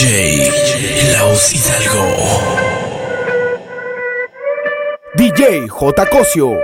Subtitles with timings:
[0.00, 2.06] DJ Laus Hidalgo.
[5.14, 6.06] DJ J.
[6.08, 6.56] Cosio.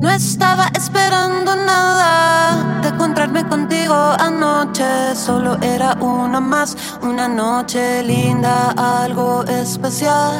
[0.00, 5.14] No estaba esperando nada de encontrarme contigo anoche.
[5.14, 10.32] Solo era una más, una noche linda, algo especial.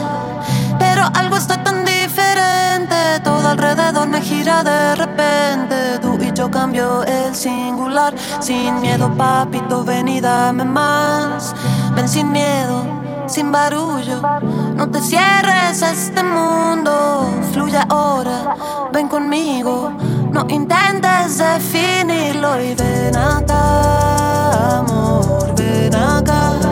[0.78, 5.98] Pero algo está tan diferente, todo alrededor me gira de repente.
[6.00, 8.13] Tú y yo cambio el singular,
[8.44, 11.54] sin miedo, papito, ven y dame más.
[11.94, 12.94] Ven sin miedo
[13.26, 14.20] sin barullo.
[14.76, 18.56] No te cierres a este mundo, fluye ahora,
[18.92, 19.92] ven conmigo.
[20.30, 26.63] No intentes definirlo y ven acá, amor, ven acá.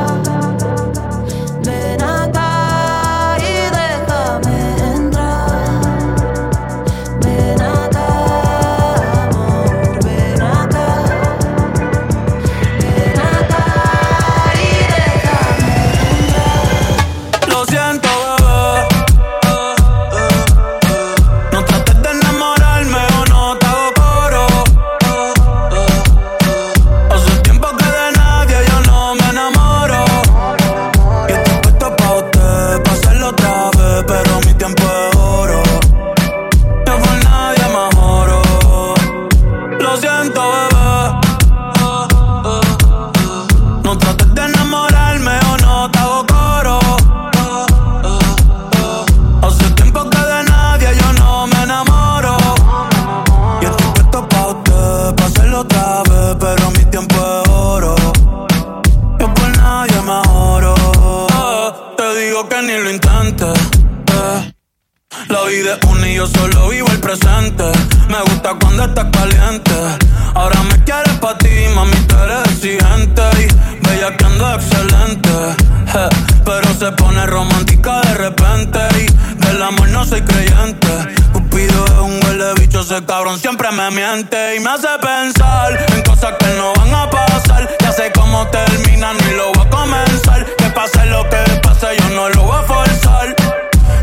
[83.02, 84.56] Ese cabrón siempre me miente.
[84.56, 87.68] Y me hace pensar en cosas que no van a pasar.
[87.80, 90.46] Ya sé cómo terminan y lo voy a comenzar.
[90.56, 93.34] Que pase lo que pase, yo no lo voy a forzar.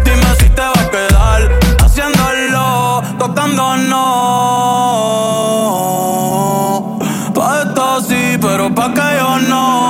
[0.04, 1.50] Dime si te va a quedar
[1.84, 4.00] haciéndolo, tocando no.
[7.34, 9.89] Pa' esto sí, pero pa' que yo no.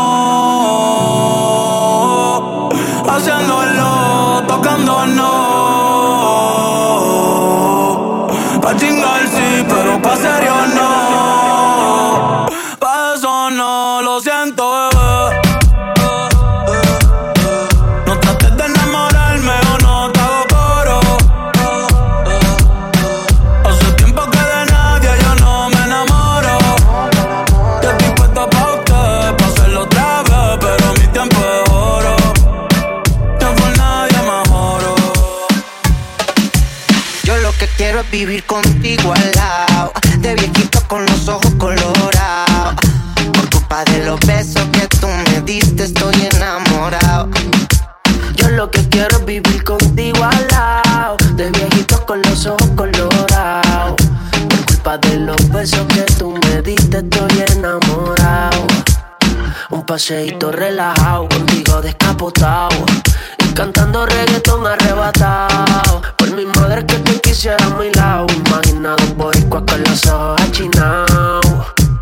[38.25, 39.93] Vivir contigo al lado.
[40.17, 42.75] De viejito con los ojos colorados.
[43.33, 47.29] Por culpa de los besos que tú me diste, estoy enamorado.
[48.35, 51.15] Yo lo que quiero es vivir contigo al lado.
[51.35, 53.95] De viejitos con los ojos colorados.
[54.49, 58.67] Por culpa de los besos que tú me diste, estoy enamorado.
[59.69, 62.85] Un paseíto relajado, contigo descapotado.
[63.37, 66.01] Y cantando reggaetón arrebatado.
[66.17, 67.89] Por mi madre que te quisiera a mi
[69.89, 71.45] ojos achinados.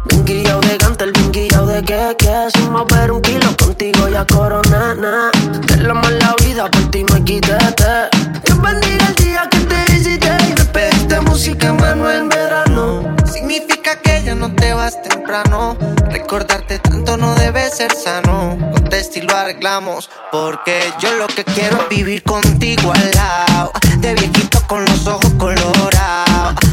[0.05, 4.25] Bien guillao de Gantel, bien guillao de que que Sin mover un kilo contigo ya
[4.25, 5.31] coronana
[5.65, 8.09] Te la mala vida, por ti me quitaste
[8.45, 13.99] Dios bendiga el día que te visité Y me pediste música, mano, en verano Significa
[14.01, 15.77] que ya no te vas temprano.
[16.09, 18.57] Recordarte tanto no debe ser sano.
[18.73, 20.09] Contesta y lo arreglamos.
[20.31, 23.71] Porque yo lo que quiero es vivir contigo al lado.
[23.99, 26.66] De viejito con los ojos colorados.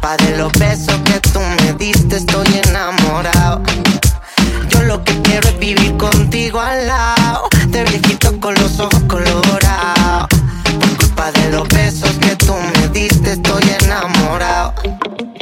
[0.00, 3.60] Culpa de los besos que tú me diste, estoy enamorado.
[4.70, 7.50] Yo lo que quiero es vivir contigo al lado.
[7.66, 10.28] De viejito con los ojos colorados.
[10.80, 14.72] Por culpa de los besos que tú me diste, estoy enamorado.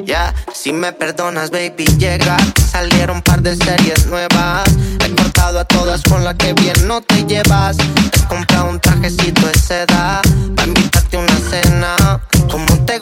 [0.05, 2.37] Ya, si me perdonas, baby, llega.
[2.69, 4.69] Salieron un par de series nuevas.
[5.05, 7.77] He cortado a todas con la que bien no te llevas.
[7.79, 10.21] He comprado un trajecito de seda.
[10.57, 12.21] Pa' invitarte a una cena.
[12.51, 12.99] Como te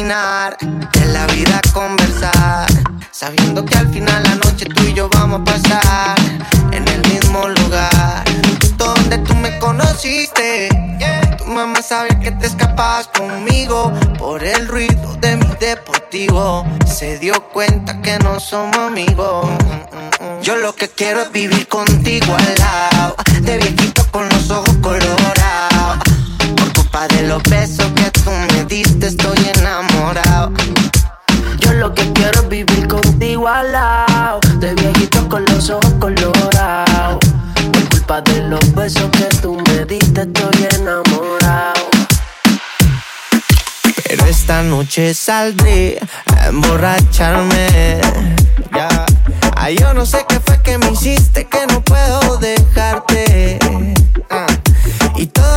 [0.00, 0.56] caminar.
[0.94, 2.66] En la vida conversar.
[3.10, 6.18] Sabiendo que al final la noche tú y yo vamos a pasar.
[6.72, 8.24] En el mismo lugar.
[8.76, 10.68] Donde tú me conociste.
[11.38, 16.64] Tu mamá sabe que te escapas conmigo por el ruido de mi deportivo.
[16.86, 19.46] Se dio cuenta que no somos amigos.
[20.42, 23.16] Yo lo que quiero es vivir contigo al lado.
[23.42, 25.98] De viejito con los ojos colorados.
[26.56, 27.86] Por culpa de los besos
[33.50, 37.18] De viejito con los ojos colorados.
[37.72, 41.90] Por culpa de los besos que tú me diste, estoy enamorado.
[44.04, 48.00] Pero esta noche saldré a emborracharme.
[48.72, 48.88] Ya.
[49.56, 53.58] Ay, yo no sé qué fue que me hiciste que no puedo dejarte.
[54.30, 54.46] Ah.
[55.16, 55.49] Y todos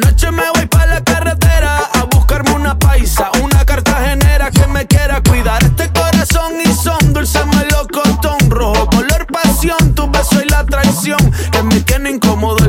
[0.00, 5.22] noche me voy para la carretera a buscarme una paisa, una cartagenera que me quiera
[5.22, 5.62] cuidar.
[5.62, 11.18] Este corazón y son dulce melocotón rojo color pasión, tu beso y la traición
[11.50, 11.62] que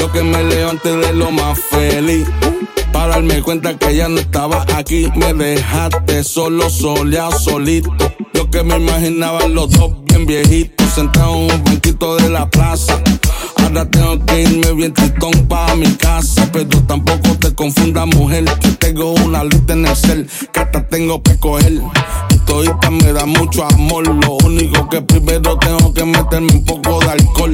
[0.00, 2.26] Yo que me levanté de lo más feliz.
[2.90, 7.94] Para darme cuenta que ya no estaba aquí, me dejaste solo, soleado, solito.
[8.32, 12.98] Yo que me imaginaba los dos bien viejitos, sentados en un banquito de la plaza.
[13.56, 18.68] Ahora tengo que irme bien tristón para mi casa, pero tampoco te confundas, mujer, que
[18.70, 21.74] tengo una lista en el cel, que hasta tengo que coger.
[22.46, 27.10] Todita me da mucho amor, lo único que primero tengo que meterme un poco de
[27.10, 27.52] alcohol.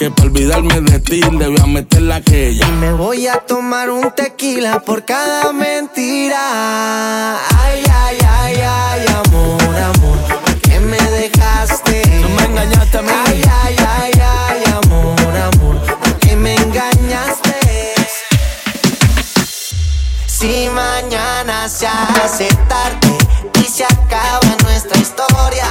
[0.00, 4.10] Que para olvidarme de ti debía meter la que Y me voy a tomar un
[4.12, 7.36] tequila por cada mentira.
[7.60, 12.00] Ay, ay, ay, ay, amor, amor, ¿por qué me dejaste?
[12.22, 13.10] Tú me engañaste a mí.
[13.26, 17.60] Ay, ay, ay, ay, amor, amor, ¿por qué me engañaste?
[20.26, 23.18] Si mañana se hace tarde
[23.62, 25.66] y se acaba nuestra historia,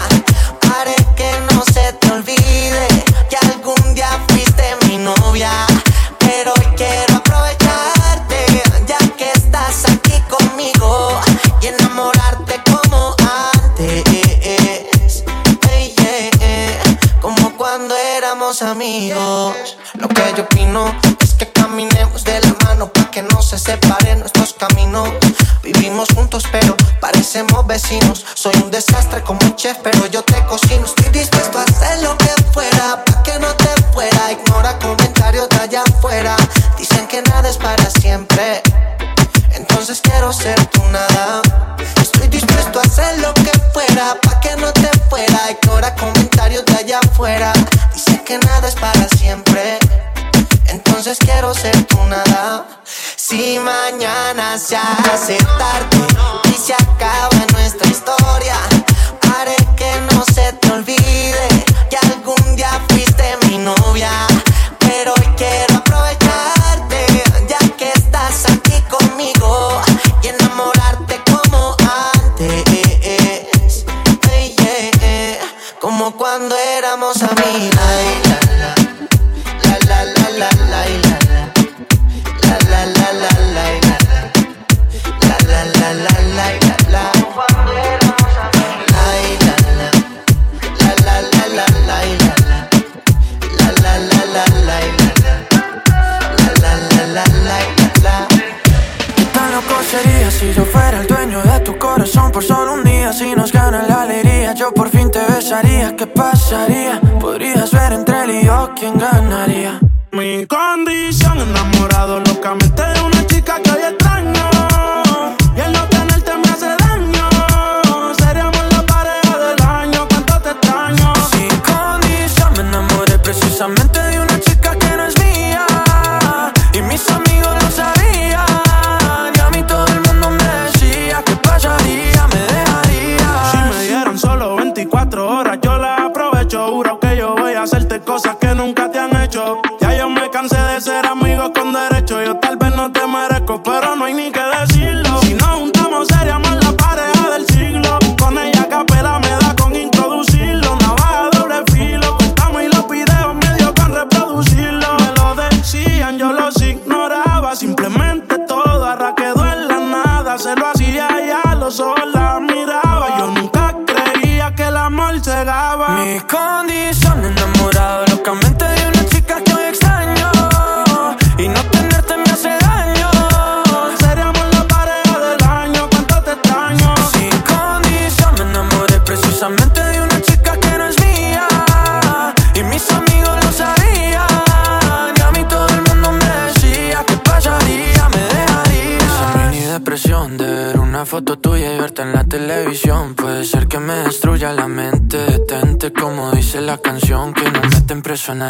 [0.71, 2.58] haré que no se te olvide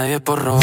[0.09, 0.58] nadie por robarse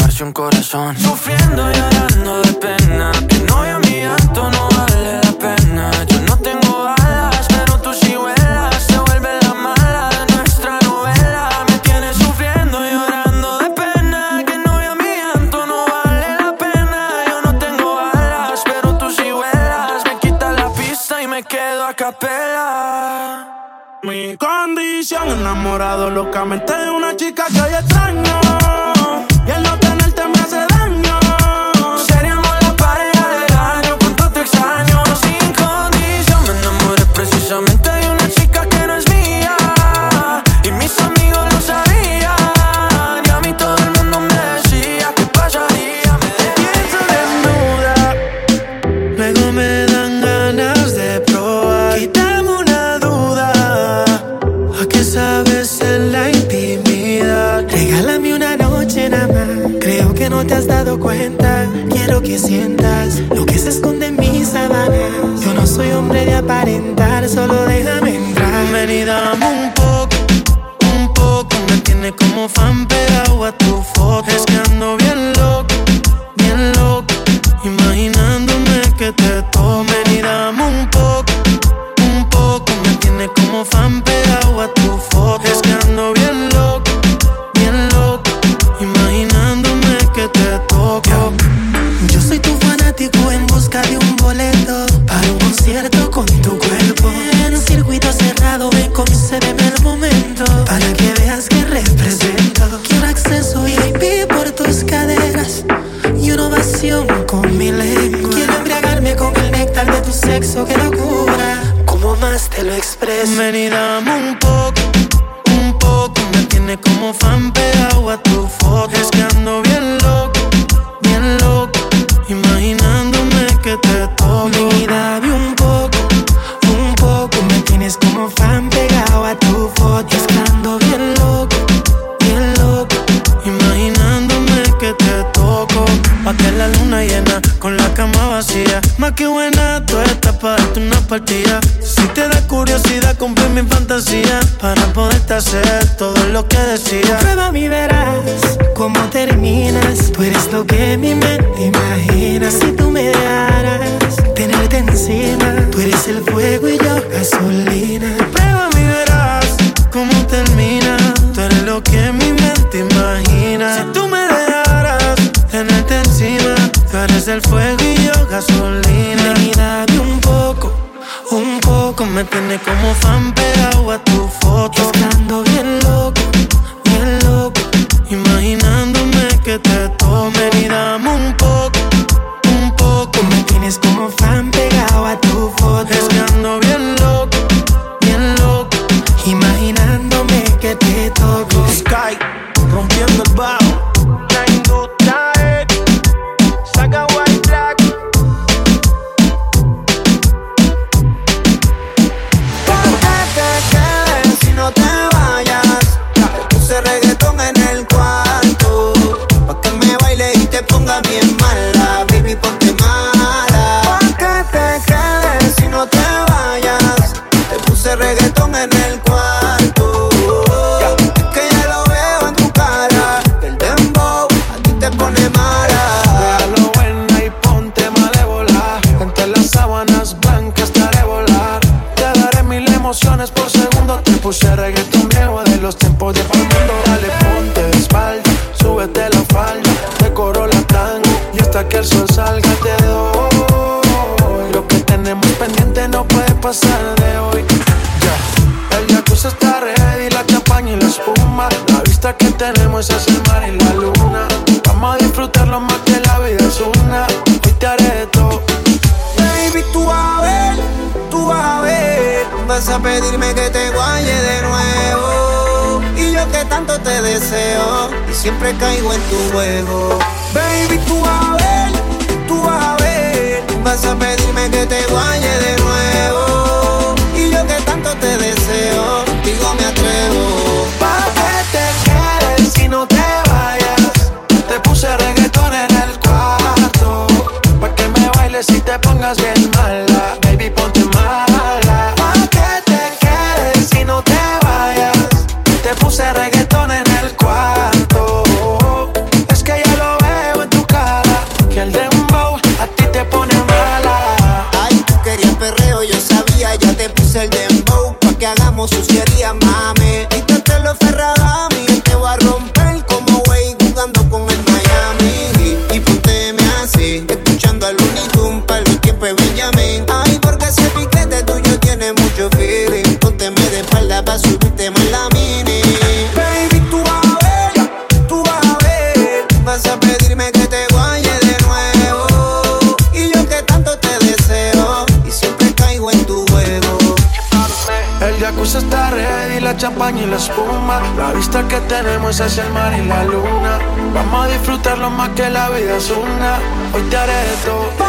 [342.17, 343.59] tenemos hacia el mar y la luna.
[343.93, 346.39] Vamos a disfrutarlo más que la vida es una.
[346.73, 347.13] Hoy te haré
[347.45, 347.86] todo.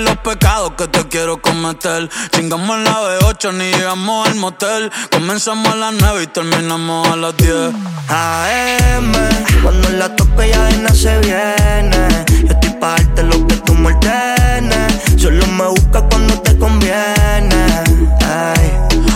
[0.00, 5.76] Los pecados que te quiero cometer Chingamos la B8 ni llegamos al motel Comenzamos a
[5.76, 7.72] las nueve y terminamos a las 10
[8.08, 9.12] AM,
[9.62, 12.24] cuando la toque ya de nada se viene.
[12.44, 14.92] Yo estoy pa' darte lo que tú me ordenes.
[15.16, 17.66] Solo me busca cuando te conviene.
[18.20, 18.72] Ay.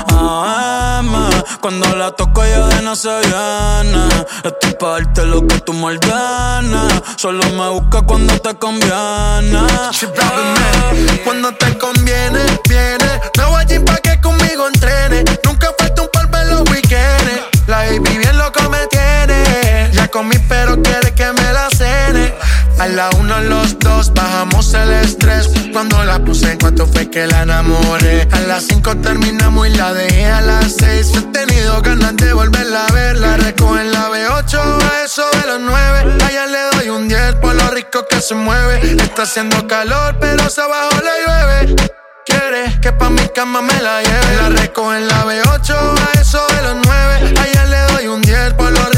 [0.08, 0.87] AM,
[1.60, 4.08] cuando la toco ya de no se viene
[4.44, 9.66] Estoy pa' darte lo que tú me ordenes Solo me busca cuando te conviene
[11.24, 13.20] Cuando te conviene, viene.
[13.36, 15.24] Me voy allí pa' que conmigo entrene.
[15.44, 17.42] Nunca falta un par en los weekends.
[17.66, 19.90] La baby bien loco me tiene.
[19.92, 22.34] Ya comí, pero quiere que me la cene.
[22.78, 25.50] A la uno, los dos, bajamos el estrés.
[25.72, 28.28] Cuando la puse, en cuanto fue que la enamoré.
[28.30, 31.12] A las cinco terminamos y la dejé a las seis.
[31.16, 33.18] He tenido ganas de volverla a ver.
[33.18, 36.16] La recojo en la B8, a eso de los nueve.
[36.24, 38.80] Allá le doy un 10 por lo rico que se mueve.
[39.02, 41.76] Está haciendo calor, pero se abajo le llueve.
[42.24, 44.36] Quiere que pa' mi cama me la lleve.
[44.40, 47.34] La recojo en la B8, a eso de los 9.
[47.40, 48.97] Allá le doy un 10 por lo rico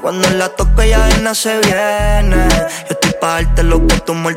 [0.00, 0.50] cuando la
[0.86, 2.48] ya de nada se viene.
[2.88, 4.36] Yo estoy pa' darte lo que tú me.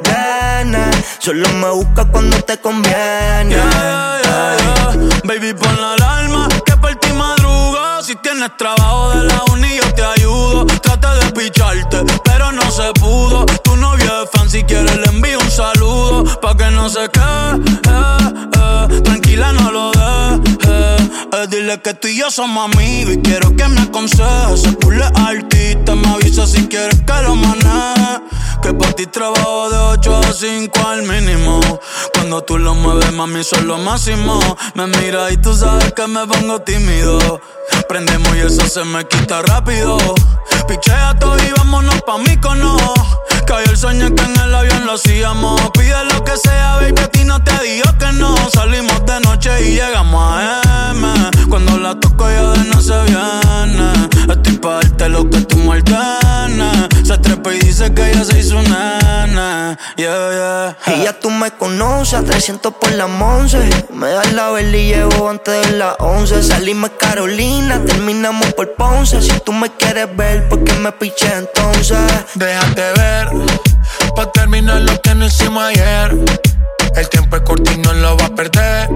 [1.20, 3.56] Solo me busca cuando te conviene.
[3.56, 5.22] Yeah, yeah, yeah.
[5.24, 8.02] Baby, pon la alarma que por ti madrugo.
[8.04, 10.66] Si tienes trabajo de la uni, yo te ayudo.
[10.66, 13.46] Traté de picharte, pero no se pudo.
[13.64, 15.33] Tu novio es fan, si quieres le envío.
[16.42, 21.10] Pa' que no se quede, eh, tranquila, no lo dejes.
[21.34, 24.62] Eh, dile que tú y yo somos amigos y quiero que me aconsejes.
[24.62, 28.22] Se pule artista, me avisa si quieres que lo maneje.
[28.62, 31.60] Que por ti trabajo de 8 a 5 al mínimo.
[32.14, 34.40] Cuando tú lo mueves, mami, son lo máximo.
[34.76, 37.42] Me mira y tú sabes que me pongo tímido.
[37.90, 39.98] Prendemos y eso se me quita rápido.
[40.68, 42.78] Pichea todo y vámonos pa' mí cono.
[43.46, 45.62] Cayó el sueño que en el avión lo hacíamos.
[45.72, 48.36] Pide lo que sea, baby, a ti no te digo que no.
[48.50, 51.08] Salimos de noche y llegamos a M.
[51.50, 54.10] Cuando la toco ya de no se viene.
[54.30, 56.88] Estoy pa' darte lo que tú me ordenes.
[57.04, 59.78] Se trepa y dice que ya se hizo nana.
[59.98, 60.96] Yeah, yeah.
[60.96, 63.60] Y ya tú me conoces, a 300 por la once.
[63.94, 66.44] Me das la vela y llevo antes de las 11.
[66.44, 69.22] Salimos Carolina, terminamos por Ponce.
[69.22, 71.98] Si tú me quieres ver, ¿por qué me piché entonces?
[72.36, 73.30] Déjate ver,
[74.16, 76.18] pa' terminar lo que no hicimos ayer.
[76.96, 78.90] El tiempo es corto y no lo va a perder.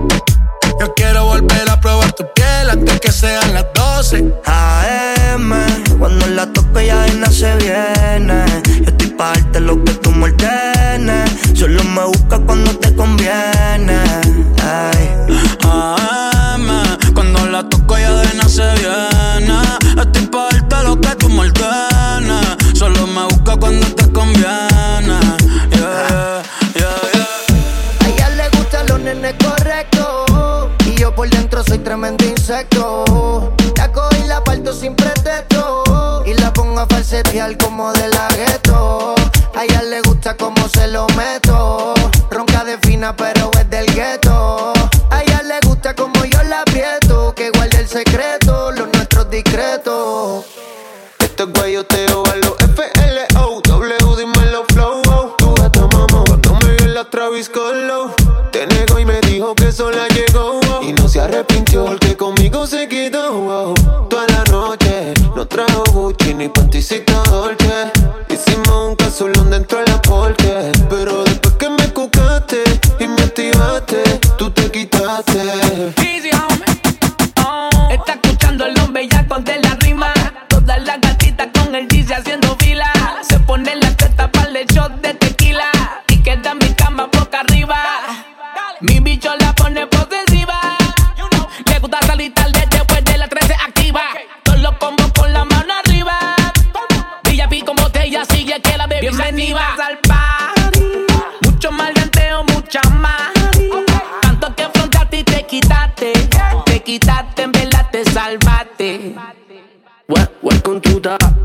[0.80, 4.34] Yo quiero volver a probar tu piel antes que sean las 12.
[4.46, 5.52] AM,
[5.98, 8.46] cuando la toco ya de nada se viene.
[8.82, 11.32] Yo estoy pa' darte lo que tú me ordenes.
[11.54, 14.00] Solo me busca cuando te conviene.
[14.64, 15.10] Ay.
[15.64, 16.68] AM,
[17.14, 19.60] cuando la toco ya de nada se viene.
[20.00, 20.48] Estoy pa'
[21.38, 21.97] buscar,
[23.18, 23.88] me busca cuando.
[24.38, 26.44] Yeah.
[28.00, 30.70] A ella le gustan los nenes correctos.
[30.86, 33.54] Y yo por dentro soy tremendo insecto.
[33.76, 36.24] La cojo y la parto sin pretexto.
[36.26, 39.16] Y la pongo a falsetear como de la gueto.
[39.56, 41.94] A ella le gusta como se lo meto.
[42.30, 44.74] Ronca de fina, pero es del gueto.
[45.10, 47.34] A ella le gusta como yo la aprieto.
[47.36, 50.46] Que guarde el secreto, los nuestros discretos.
[51.20, 52.47] Estos guayos te ovalan
[57.38, 58.16] Luis Colo.
[58.52, 60.60] Te negó y me dijo que sola llegó.
[60.82, 63.76] Y no se arrepintió porque conmigo se quedó.
[64.10, 67.92] Toda la noche no trajo Gucci ni panticita Dolce.
[68.28, 70.72] Hicimos un casulón dentro de la porte.
[70.90, 71.27] Pero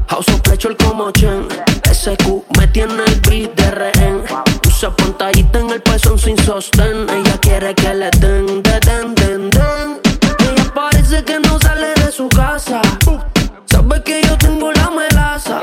[0.09, 1.47] House of Pleasure como Chen.
[1.85, 4.23] SQ me tiene el beat de rehén.
[4.67, 7.07] Usa pantallita en el pezón sin sostén.
[7.11, 10.01] Ella quiere que le den, de den, den, den.
[10.39, 12.81] Ella parece que no sale de su casa.
[13.67, 15.61] Sabe que yo tengo la melaza.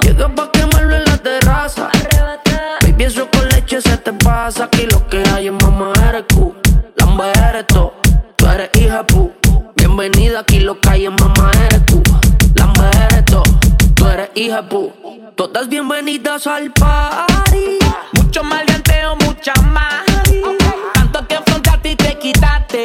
[0.00, 1.90] Llega pa' quemarlo en la terraza.
[2.80, 4.64] Baby, eso con leche se te pasa.
[4.64, 6.24] Aquí lo que hay es mamá eres
[6.96, 7.92] Lamba eres to.
[8.36, 9.30] Tú eres hija pu.
[9.76, 11.33] Bienvenida aquí lo que hay es mamá
[14.34, 14.92] hija pu.
[15.36, 17.78] Todas bienvenidas al party.
[18.12, 20.04] Mucho mal ganteo, mucha más.
[20.94, 22.84] Tanto que afrontaste y te quitaste.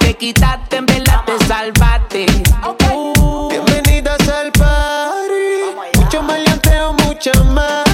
[0.00, 2.26] Te quitaste, en verdad te salvaste.
[3.50, 5.98] Bienvenidas al party.
[5.98, 7.85] Mucho mal ganteo, mucha más.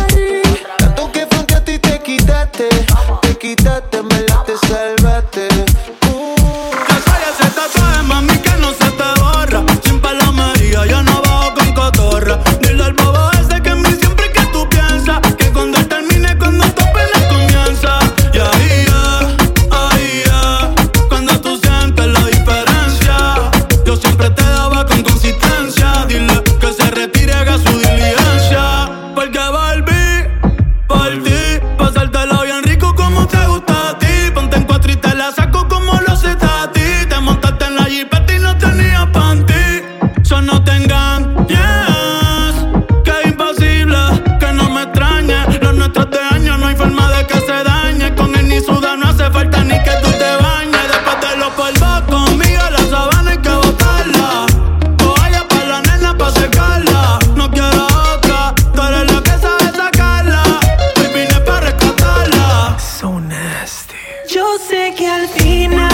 [64.69, 65.92] sé que al final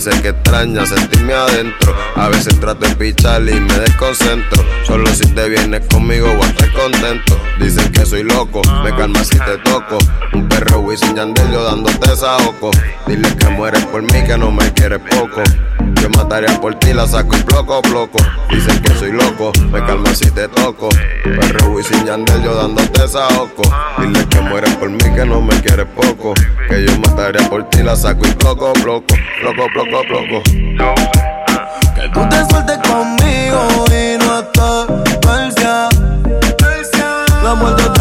[0.00, 1.94] dice que extraña sentirme adentro.
[2.16, 4.64] A veces trato de pichar y me desconcentro.
[4.86, 7.38] Solo si te vienes conmigo voy a estar contento.
[7.60, 9.98] Dicen que soy loco, me calma si te toco.
[10.32, 12.10] Un perro Wisin Yandel yo dándote
[12.46, 12.70] oco.
[13.06, 15.42] Dile que mueres por mí, que no me quieres poco.
[16.00, 18.18] Yo mataría por ti, la saco y bloco, bloco.
[18.50, 20.88] Dicen que soy loco, me calma si te toco.
[21.22, 23.02] Perro Wisin Yandel yo dándote
[23.38, 23.62] oco.
[23.98, 26.34] Dile que mueres por mí, que no me quieres poco.
[26.68, 29.14] Que yo mataría por ti, la saco y bloco, bloco.
[29.42, 30.42] Bloco, bloco, bloco.
[31.94, 34.86] Que tú te sueltes conmigo y no estás
[35.20, 35.88] persia.
[37.42, 37.99] La muerte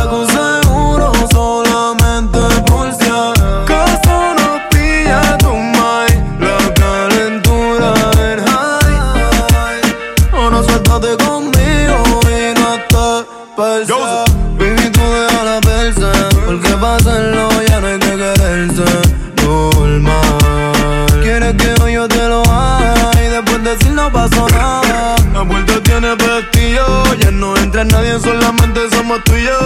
[27.86, 29.60] nadie, solamente somos tú y yo.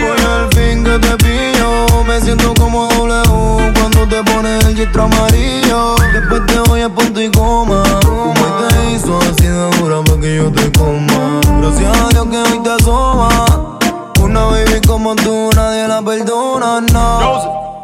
[0.00, 5.04] Hoy al fin que te pillo, me siento como W cuando te pones el gistro
[5.04, 5.96] amarillo.
[6.12, 7.82] Después te voy a punto y coma.
[8.04, 11.40] Como te hizo así de dura para que yo te coma.
[11.60, 13.78] Gracias a Dios que hoy te asoma.
[14.20, 17.78] Una baby como tú, nadie la perdona, no.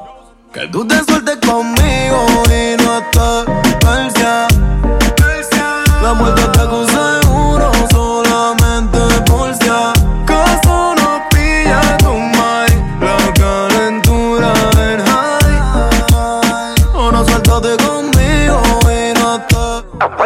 [0.52, 3.44] Que tú te sueltes conmigo y no estás
[3.80, 4.46] persia.
[6.02, 7.13] La muerte te acusa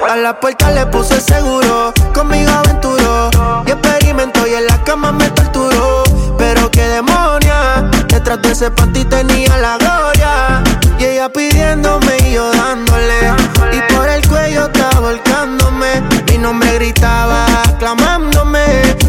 [0.09, 3.29] A la puerta le puse seguro, conmigo aventuró
[3.67, 6.03] y experimento y en la cama me torturó.
[6.39, 10.65] Pero qué demonia, detrás de ese panty tenía la gloria.
[10.99, 13.35] Y ella pidiéndome y yo dándole.
[13.71, 16.01] Y por el cuello estaba volcándome.
[16.27, 17.45] Mi nombre gritaba,
[17.79, 18.65] clamándome.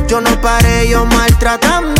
[0.05, 1.98] Yo no paré, yo maltratándole.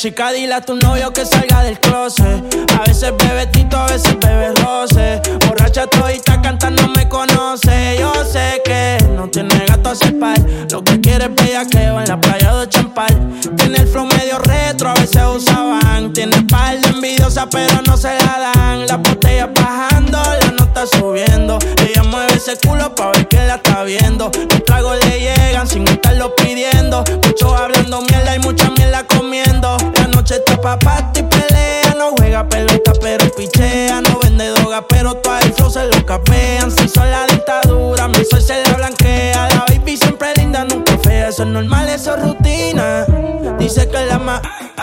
[0.00, 2.42] Chica, dile a tu novio que salga del closet.
[2.74, 5.20] A veces bebe tito, a veces bebe roce.
[5.46, 7.98] Borracha todita cantando me conoce.
[7.98, 10.38] Yo sé que no tiene gato a par.
[10.70, 13.14] Lo que quiere es bellaqueo en la playa de Champal.
[13.58, 16.14] Tiene el flow medio retro, a veces usaban.
[16.14, 18.86] Tiene par de envidiosa, pero no se la dan.
[18.86, 21.58] La botella bajando, la nota subiendo.
[21.76, 23.19] Ella mueve ese culo pa' ver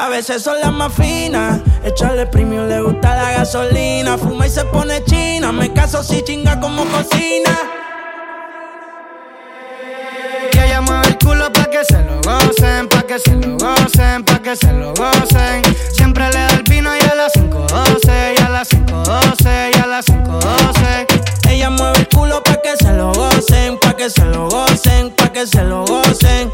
[0.08, 1.60] a veces son las más finas.
[1.84, 4.17] Echarle premium, le gusta la gasolina.
[4.17, 5.52] Fuma y se pone china.
[5.52, 7.58] Me caso si chinga como cocina.
[10.52, 14.24] Que ella mueve el culo pa' que se lo gocen, pa' que se lo gocen,
[14.24, 15.62] pa' que se lo gocen.
[15.93, 19.88] Siempre le da el vino y a las 5.12, y a las 5.12, y a
[19.88, 21.50] las 5.12.
[21.50, 25.34] Ella mueve el culo pa' que se lo gocen, pa' que se lo gocen, pa'
[25.34, 26.50] que se lo gocen.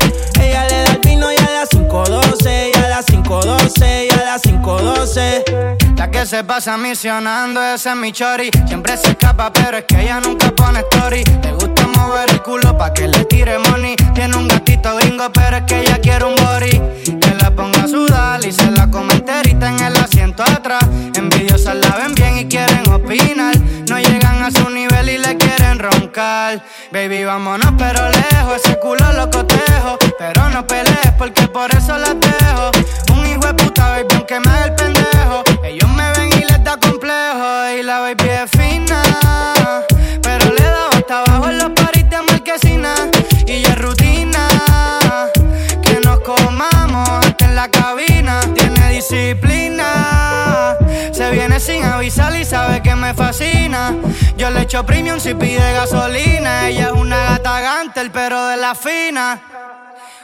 [6.25, 8.49] Se pasa misionando, ese es mi chori.
[8.65, 11.23] Siempre se escapa, pero es que ella nunca pone story.
[11.43, 13.95] Le gusta mover el culo pa' que le tire money.
[14.13, 17.32] Tiene un gatito gringo, pero es que ella quiere un body.
[17.43, 20.85] La ponga a sudar y se la come enterita en el asiento atrás.
[21.13, 23.53] Envidiosas la ven bien y quieren opinar.
[23.89, 26.63] No llegan a su nivel y le quieren roncar.
[26.93, 28.61] Baby, vámonos, pero lejos.
[28.63, 29.97] Ese culo lo cotejo.
[30.17, 32.71] Pero no pelees porque por eso la dejo.
[33.13, 35.43] Un hijo de puta, baby, aunque me haga el pendejo.
[35.65, 37.77] Ellos me ven y les da complejo.
[37.77, 39.03] Y la baby es fina,
[47.63, 50.75] la cabina, tiene disciplina.
[51.13, 53.93] Se viene sin avisar y sabe que me fascina.
[54.35, 56.67] Yo le echo premium si pide gasolina.
[56.67, 59.39] Ella es una gata gante, el perro de la fina.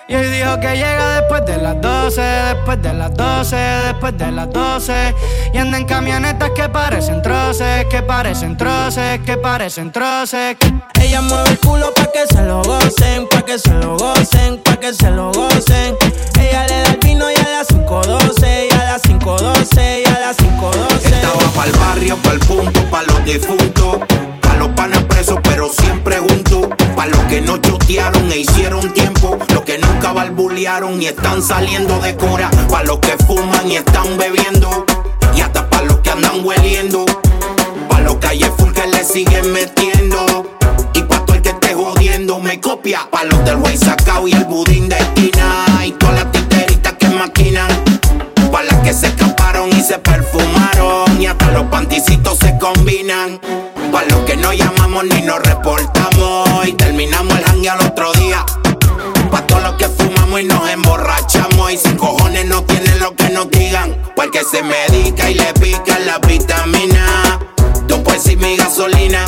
[0.09, 4.31] Y hoy dijo que llega después de las 12, después de las 12, después de
[4.31, 5.13] las 12.
[5.53, 10.57] Y anda en camionetas que parecen troces, que parecen troces, que parecen troces.
[10.99, 14.77] Ella mueve el culo pa' que se lo gocen, pa' que se lo gocen, pa'
[14.77, 15.95] que se lo gocen.
[16.39, 20.19] Ella le da el vino y a las 5.12, y a las 5.12, y a
[20.19, 21.05] las 5.12.
[21.05, 23.99] Estaba pa'l barrio, pa'l punto, pa' los difuntos.
[24.41, 26.67] Pa' los panas presos, pero siempre juntos.
[26.95, 29.37] Pa' los que no chotearon e hicieron tiempo.
[29.53, 29.68] Los que nunca
[30.19, 32.51] barbulearon y están saliendo de cura.
[32.69, 34.85] Pa' los que fuman y están bebiendo.
[35.33, 37.05] Y hasta pa' los que andan hueliendo.
[37.87, 40.57] Pa' los calles full que le siguen metiendo.
[40.93, 43.07] Y pa' todo el que esté jodiendo me copia.
[43.09, 45.85] Pa' los del güey sacao y el budín de esquina.
[45.85, 47.69] Y todas las titeritas que maquinan.
[48.51, 51.21] Pa' las que se escaparon y se perfumaron.
[51.21, 53.39] Y hasta los panticitos se combinan.
[53.93, 56.67] Pa' los que no llamamos ni nos reportamos.
[56.67, 58.45] Y terminamos el hangue al otro día.
[59.31, 61.71] Pa' todos los que fumamos y nos emborrachamos.
[61.71, 63.95] Y sin cojones no tienen lo que nos digan.
[64.15, 67.39] Porque se medica y le pica la vitamina.
[67.87, 69.25] Tú pues y mi gasolina.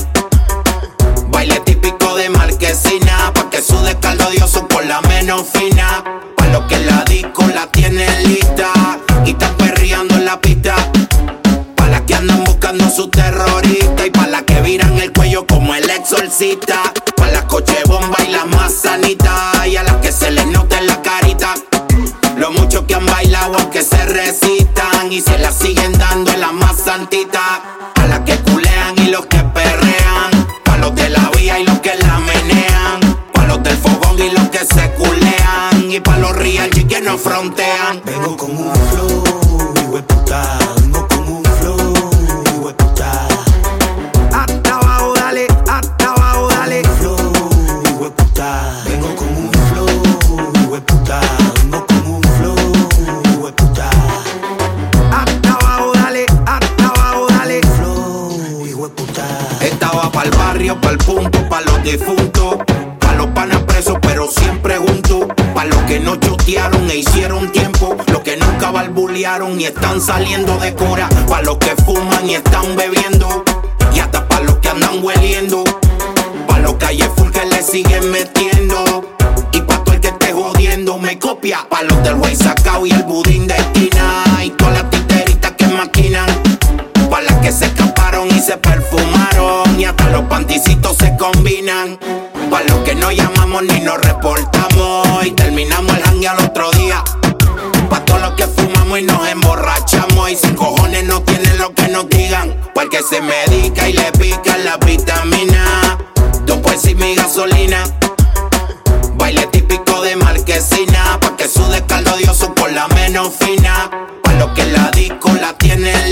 [1.27, 3.31] Baile típico de marquesina.
[3.33, 6.03] Pa' que sude caldo dioso por la menos fina.
[6.35, 8.71] Pa' los que la disco la tienen lista.
[9.25, 10.75] Y están perreando en la pista.
[11.75, 14.05] Pa' las que andan buscando su terrorista.
[14.05, 16.81] Y pa' las que viran el cuello como el exorcista.
[17.51, 19.67] Las coche bomba y las más sanitas.
[19.67, 21.53] Y a las que se les nota en la carita.
[22.37, 25.11] Lo mucho que han bailado aunque se resistan.
[25.11, 27.61] Y se la siguen dando en la más santita.
[27.95, 30.47] A las que culean y los que perrean.
[30.63, 33.17] Pa' los de la vía y los que la menean.
[33.33, 35.91] Pa' los del fogón y los que se culean.
[35.91, 38.01] Y pa' los real G que no frontean.
[38.05, 39.23] Vengo con un flow,
[61.81, 62.57] los difuntos.
[62.99, 65.25] Pa' los panas presos, pero siempre juntos.
[65.53, 67.95] Pa' los que no chotearon e hicieron tiempo.
[68.07, 71.09] Los que nunca barbulearon y están saliendo de cura.
[71.27, 73.43] Pa' los que fuman y están bebiendo.
[73.93, 75.63] Y hasta pa' los que andan hueliendo.
[76.47, 76.75] Pa' los
[77.15, 79.15] full que le siguen metiendo.
[79.51, 81.65] Y pa' todo el que esté jodiendo me copia.
[81.69, 84.23] Pa' los del güey sacao y el budín de esquina.
[84.43, 86.29] Y todas las titeritas que maquinan.
[87.09, 89.20] Pa' las que se escaparon y se perfumaron.
[89.81, 91.97] Y hasta los panticitos se combinan.
[92.51, 95.25] Pa' los que no llamamos ni nos reportamos.
[95.25, 97.03] Y terminamos el hangue al otro día.
[97.89, 100.29] Pa' todos los que fumamos y nos emborrachamos.
[100.29, 102.55] Y sin cojones no tienen lo que nos digan.
[102.75, 105.97] Porque se medica y le pica la vitamina.
[106.45, 107.83] Tú pues y mi gasolina.
[109.15, 111.17] Baile típico de marquesina.
[111.19, 113.89] Pa' que sude caldo dioso por la menos fina.
[114.21, 116.10] Pa' los que la disco la tienen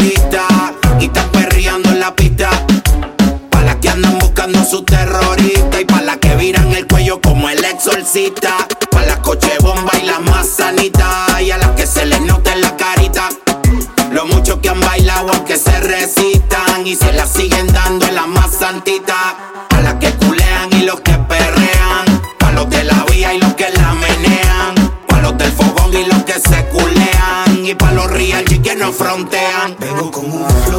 [7.80, 8.68] exorcista.
[8.92, 11.42] Pa' las coche bomba y las más sanitas.
[11.42, 13.30] Y a las que se les nota en la carita.
[14.12, 16.86] Lo mucho que han bailado aunque se resistan.
[16.86, 19.38] Y se la siguen dando en la más santita.
[19.70, 22.06] A las que culean y los que perrean.
[22.38, 24.76] Pa' los de la vía y los que la menean.
[25.08, 27.66] Pa' los del fogón y los que se culean.
[27.66, 29.78] Y pa' los real G que no frontean.
[29.80, 30.79] Vengo con un flow,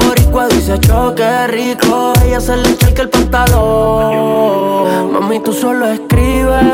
[0.71, 5.13] dice choque rico, ella se le echa el pantalón.
[5.13, 6.73] Mami, tú solo escribes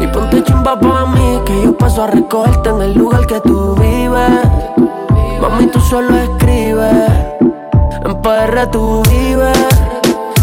[0.00, 3.74] y ponte chimba pa' mí, que yo paso a recogerte en el lugar que tú
[3.74, 4.30] vives.
[5.40, 7.10] Mami, tú solo escribes,
[8.04, 9.58] en PR tú vives.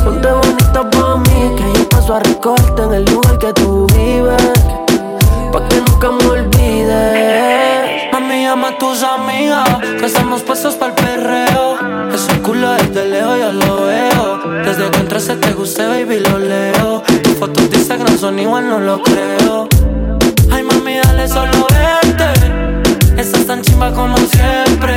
[0.03, 4.53] Ponte bonita pa' mí, que yo paso a recogerte en el lugar que tú vives.
[5.51, 7.86] Pa' que nunca me olvides.
[8.47, 9.67] Llama a tus amigas,
[9.99, 12.09] que estamos puestos para el perreo.
[12.13, 14.63] Ese culo desde lejos yo lo veo.
[14.63, 17.03] Desde que entraste te guste, baby, lo leo.
[17.23, 19.67] Tus fotos de Instagram son igual, no lo creo.
[20.49, 23.21] Ay, mami, dale solo verte.
[23.21, 24.95] Estás tan chimba como siempre.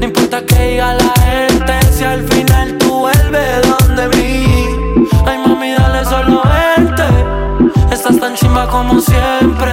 [0.00, 4.66] No importa que diga la gente, si al final tú vuelves donde mí.
[5.24, 7.94] Ay, mami, dale solo verte.
[7.94, 9.70] Estás tan chimba como siempre.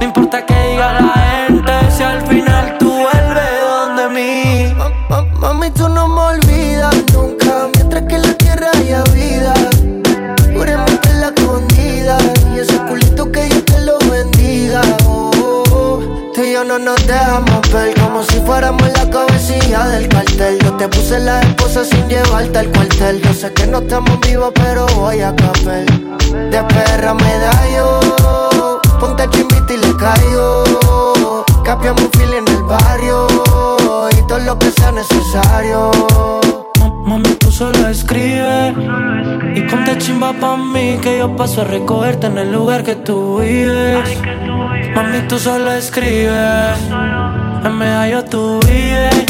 [0.00, 1.19] No importa que diga la gente,
[16.90, 20.58] nos dejamos ver como si fuéramos la cabecilla del cartel.
[20.58, 23.22] Yo te puse la esposa sin llevarte al cuartel.
[23.22, 25.84] Yo sé que no estamos vivos, pero voy a café.
[26.50, 31.44] De perra me da yo, ponte chimbita y le caigo.
[31.64, 33.26] Capiamos un fil en el barrio
[34.18, 35.90] y todo lo que sea necesario.
[37.10, 38.72] Mami, tú solo escribe
[39.56, 43.40] y ponte chimba pa' mí que yo paso a recogerte en el lugar que tú
[43.40, 44.16] vives.
[44.94, 46.72] Mami, tú solo escribe,
[47.64, 49.26] en medallo tú vives.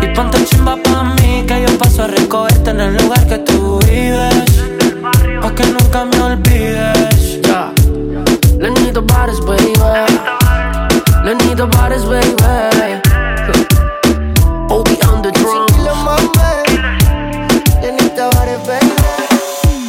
[0.00, 3.80] Y ponte chimba pa' mí que yo paso a recogerte en el lugar que tú
[3.80, 4.62] vives.
[5.40, 7.42] Pa' que nunca me olvides.
[7.42, 7.72] Ya.
[8.60, 9.72] Lenito Bares, baby.
[11.24, 12.36] Lenito Bares, baby.
[14.68, 15.71] Obi on the drum.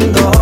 [0.00, 0.41] Sigue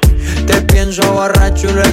[0.45, 1.83] Te pienso borracho y lo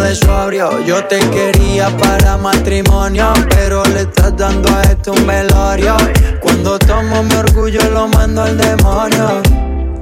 [0.00, 0.84] de sobrio.
[0.84, 5.96] Yo te quería para matrimonio, pero le estás dando a esto un velorio.
[6.40, 9.42] Cuando tomo mi orgullo lo mando al demonio.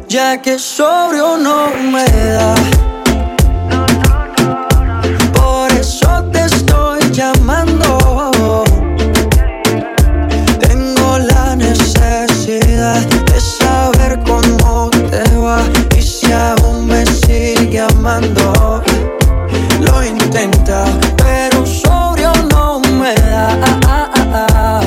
[0.09, 2.55] Ya que sobrio no me da.
[20.35, 20.85] intenta,
[21.17, 24.81] pero sobrio no me da.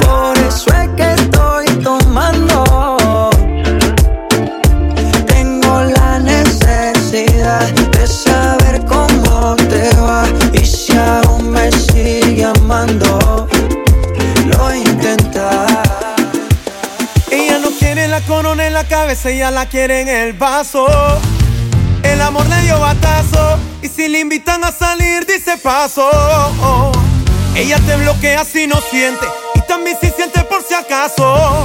[0.00, 3.30] Por eso es que estoy tomando.
[5.26, 13.48] Tengo la necesidad de saber cómo te va y si aún me sigue amando.
[14.46, 15.66] Lo intenta.
[17.30, 20.86] Ella no quiere la corona en la cabeza, ella la quiere en el vaso.
[22.10, 26.10] El amor le dio batazo y si le invitan a salir dice paso.
[27.54, 31.64] Ella te bloquea si no siente y también si siente por si acaso.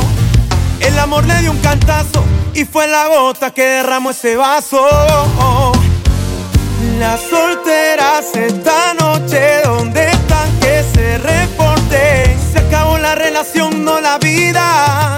[0.79, 2.23] El amor le dio un cantazo
[2.53, 4.87] y fue la gota que derramó ese vaso.
[5.39, 5.71] Oh,
[6.99, 12.37] las solteras esta noche, donde están que se reporte?
[12.51, 15.17] Se acabó la relación, no la vida.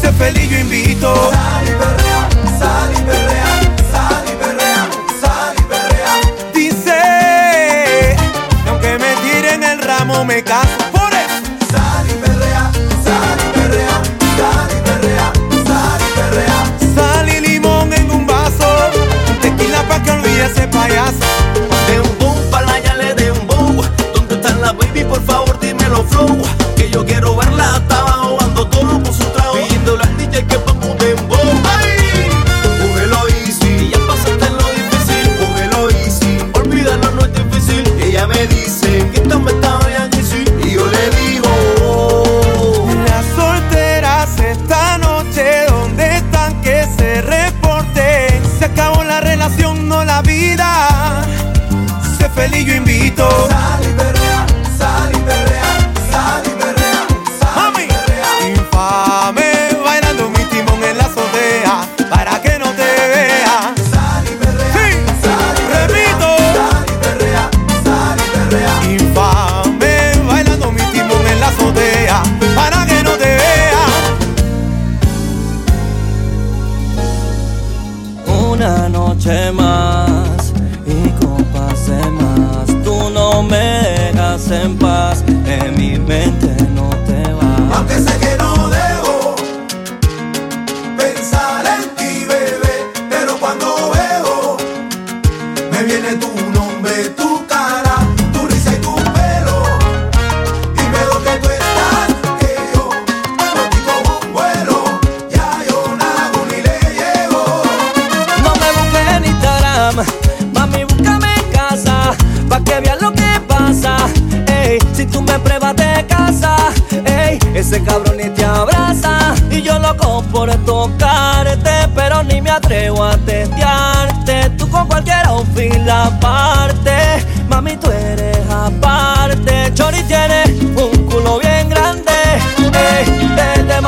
[0.00, 1.30] Sé feliz, yo invito.
[1.30, 2.28] Sal y berrea,
[2.58, 2.92] sal
[3.58, 3.61] y.
[10.12, 10.81] cómo me caso.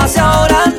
[0.04, 0.73] pase ahora.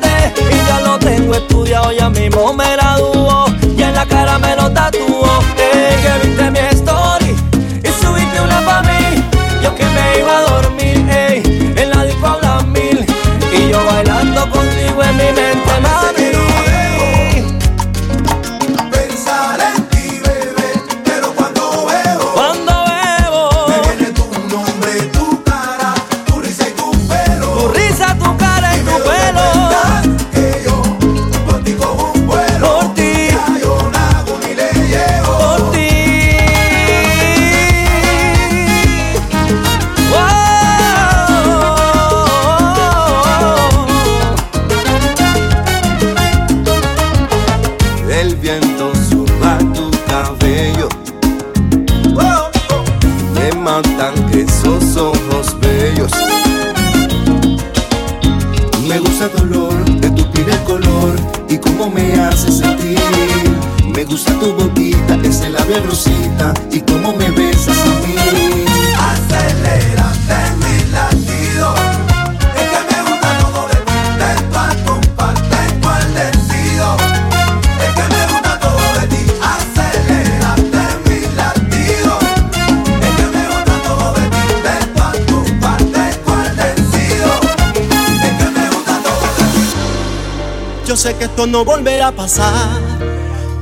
[91.46, 92.80] no volverá a pasar,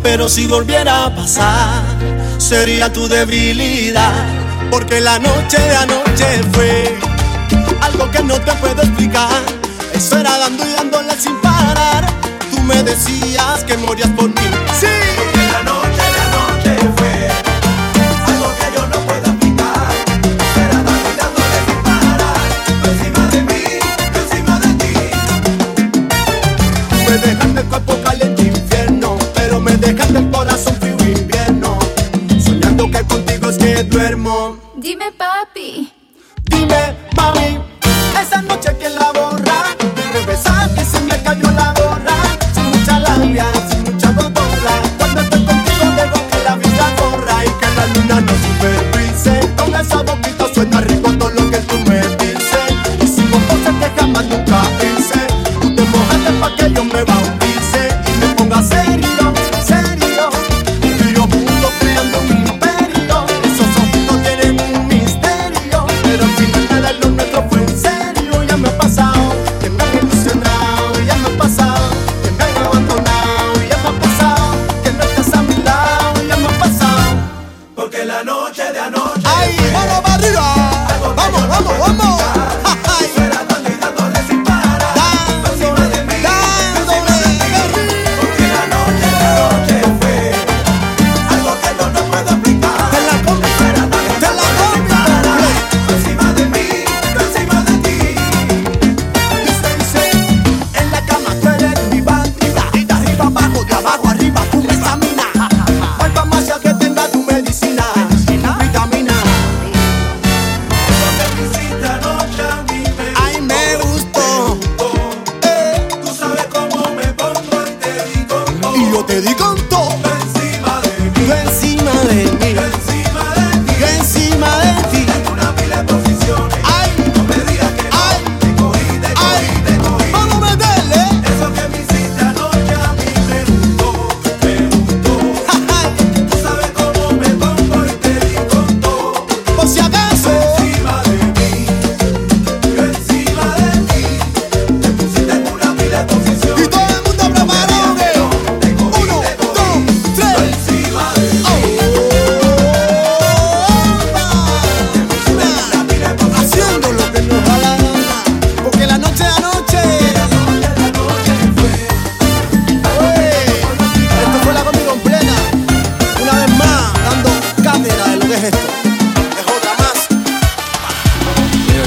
[0.03, 1.83] pero si volviera a pasar,
[2.39, 4.13] sería tu debilidad,
[4.71, 6.97] porque la noche de anoche fue
[7.81, 9.43] algo que no te puedo explicar,
[9.93, 12.07] eso era dando y dándole sin parar,
[12.51, 14.34] tú me decías que morías por
[33.83, 34.57] duermo.
[34.77, 35.91] Dime, papi.
[36.45, 37.54] Dime, mami.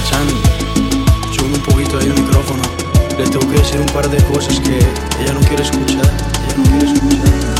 [0.09, 0.27] Chan,
[1.35, 2.63] sube un poquito ahí el micrófono.
[3.17, 4.77] Le tengo que decir un par de cosas que
[5.21, 6.05] ella no quiere escuchar.
[6.05, 7.55] Ella no quiere escuchar.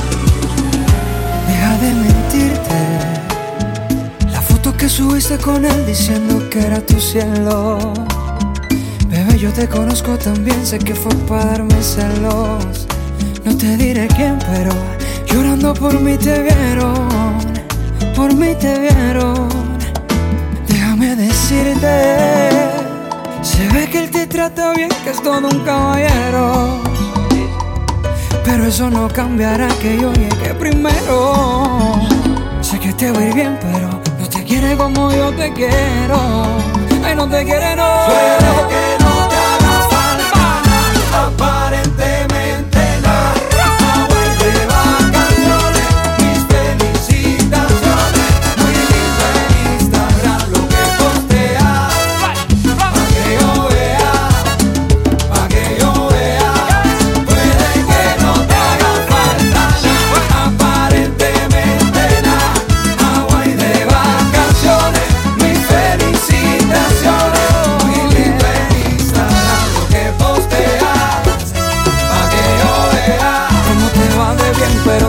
[1.47, 2.79] Deja de mentirte.
[4.31, 7.93] La foto que subiste con él diciendo que era tu cielo.
[9.07, 12.87] Bebé, yo te conozco también, sé que fue para darme celos.
[13.43, 14.71] No te diré quién, pero
[15.25, 17.07] llorando por mí te vieron.
[18.15, 19.66] Por mí te vieron.
[21.49, 22.49] Decirte.
[23.41, 26.83] Se ve que él te trata bien, que es todo un caballero.
[28.43, 32.01] Pero eso no cambiará que yo llegue primero.
[32.59, 33.87] Sé que te ir bien, pero
[34.19, 36.19] no te quiere como yo te quiero.
[37.05, 38.96] Ay, no te quiere, no.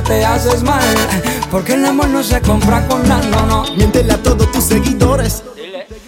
[0.09, 0.83] Te haces mal.
[1.51, 3.77] Porque el amor no se compra con nada, no, no.
[3.77, 5.43] Miéntele a todos tus seguidores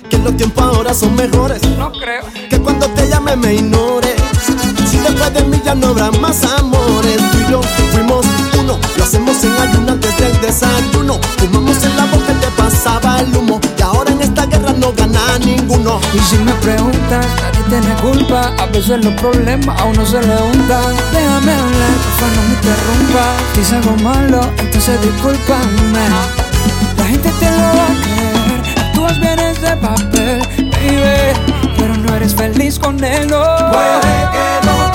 [0.09, 2.22] Que los tiempos ahora son mejores No creo.
[2.48, 4.14] Que cuando te llame me ignores
[4.90, 7.61] Si después de mí ya no habrá más amores Tú y yo
[7.92, 8.26] fuimos
[8.59, 13.20] uno Lo hacemos en ayuno antes del desayuno Fumamos en la boca y te pasaba
[13.20, 17.26] el humo Y ahora en esta guerra no gana ninguno Y si me preguntas,
[17.70, 18.52] tiene culpa.
[18.58, 20.94] A veces los problemas a uno se le untan.
[21.12, 23.36] Déjame hablar, porfa, no me interrumpas.
[23.54, 26.04] Si hice algo malo, entonces discúlpame.
[26.98, 28.86] La gente te lo va a creer.
[28.86, 31.70] Actúas bien ese papel, baby.
[31.78, 33.40] Pero no eres feliz con él, no.
[33.70, 34.89] Puede que no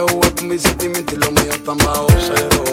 [0.00, 2.64] jugar con mis sentimientos y los míos están bajo cero.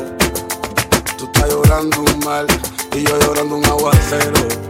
[1.17, 2.47] Tú estás llorando un mal
[2.95, 4.63] y yo llorando un aguacero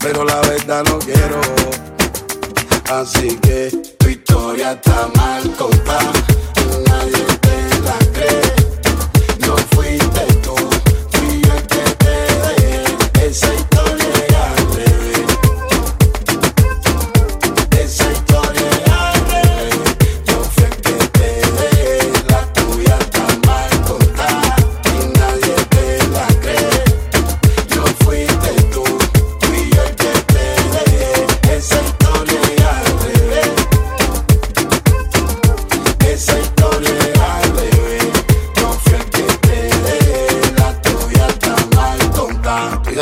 [0.00, 1.40] pero la verdad no quiero.
[2.90, 6.12] Así que tu historia está mal contada,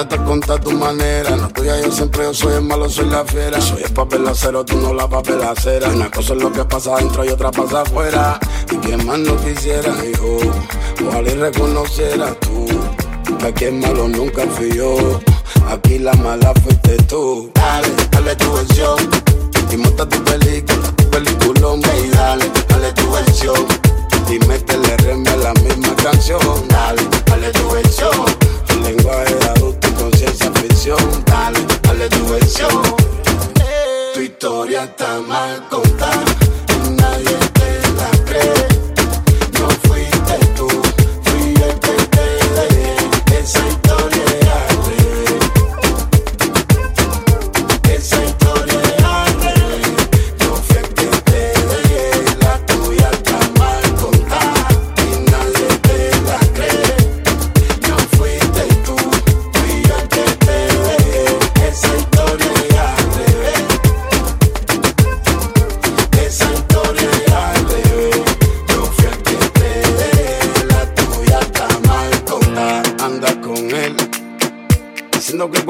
[0.04, 1.36] te conta tu manera.
[1.36, 3.60] La tuya yo siempre yo soy el malo, soy la fiera.
[3.60, 5.88] Soy el papel acero, tú no la papel acera.
[5.88, 8.38] Una cosa es lo que pasa adentro y otra pasa afuera.
[8.70, 10.38] Y quien más no quisiera, hijo.
[11.06, 12.66] Ojalá y reconociera tú.
[13.38, 15.20] Que aquí el malo nunca fui yo.
[15.70, 17.50] Aquí la mala fuiste tú.
[17.54, 18.98] Dale, dale tu versión.
[19.70, 21.80] Y monta tu película, tu peliculón.
[22.04, 23.66] Y dale, dale tu versión.
[24.28, 26.40] Y métele reme la misma canción.
[26.68, 28.55] Dale, dale tu versión.
[28.82, 31.24] Lenguaje de adulto conciencia ficción.
[31.26, 32.82] Dale, dale tu versión.
[34.14, 36.45] Tu historia está mal contada.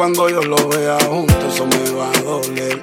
[0.06, 2.80] Cuando yo lo vea juntos eso me va a doler.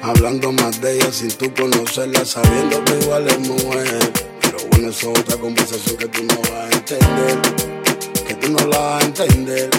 [0.00, 4.12] Hablando más de ella sin tú conocerla, sabiendo que igual es mujer.
[4.40, 7.42] Pero bueno, eso es otra conversación que tú no vas a entender.
[8.26, 9.70] Que tú no la vas a entender.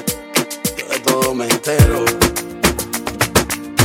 [0.78, 2.06] Yo de todo me entero.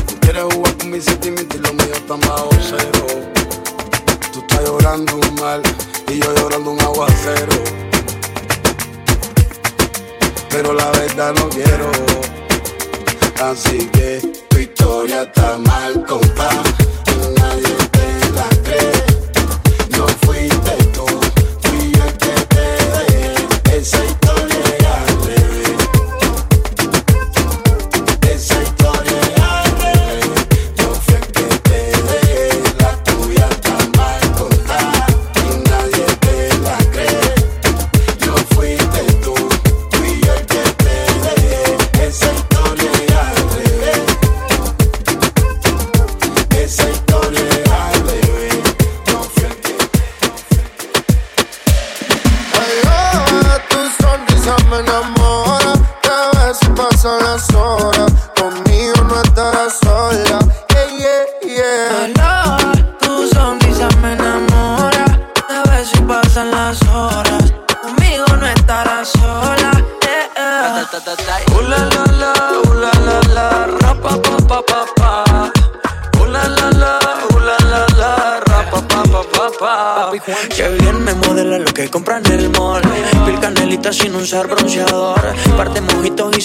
[0.07, 3.07] Tú quieres jugar con mis sentimientos y los míos están bajo cero.
[4.31, 5.63] Tú estás llorando un mal
[6.07, 7.57] y yo llorando un aguacero.
[10.51, 12.40] Pero la verdad no quiero.
[13.41, 14.21] Así que
[14.51, 16.90] tu historia está mal contada.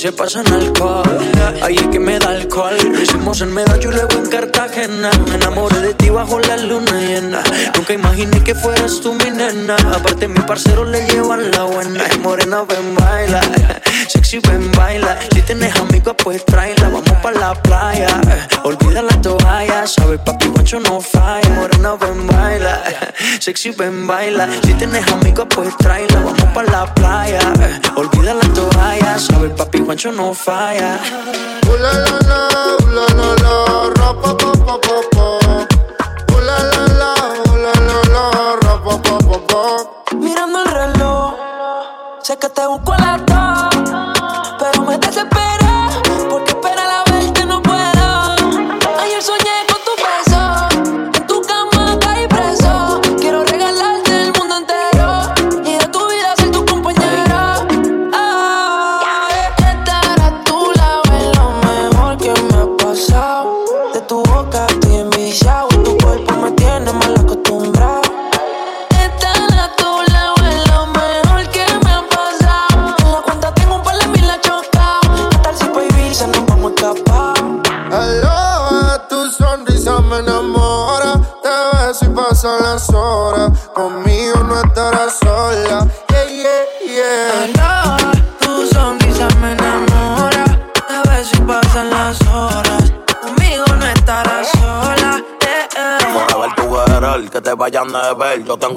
[0.05, 1.17] Se pasan alcohol.
[1.63, 2.77] Ahí es que me da alcohol.
[3.01, 5.09] Hicimos en Medallo luego en Cartagena.
[5.29, 7.41] Me enamoré de ti bajo la luna llena.
[7.87, 9.75] Nunca imaginé que fueras tú mi nena.
[9.95, 12.03] Aparte, mi parcero le llevan la buena.
[12.23, 13.41] Morena, ven, baila.
[14.07, 15.19] Sexy, ven, baila.
[15.31, 16.89] Si tienes amigos, pues tráela.
[16.89, 18.07] Vamos pa' la playa.
[18.63, 19.85] Olvida la toalla.
[19.85, 21.47] Sabes, papi, guacho no falla.
[21.49, 22.81] Morena, ven, baila.
[23.39, 24.49] Sexy, ven, baila.
[24.63, 26.21] Si tienes amigos, pues tráela.
[26.21, 27.39] Vamos pa' la playa.
[27.95, 30.97] Olvida la toalla, sabe papi Juancho no falla.
[31.67, 32.49] Uh, la, la,
[32.89, 33.75] la, la, la,
[42.39, 43.34] que te busco a las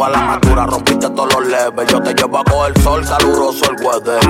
[0.04, 1.90] a la madura, rompiste todos los levels.
[1.90, 4.20] Yo te llevo a coger sol, caluroso el weather.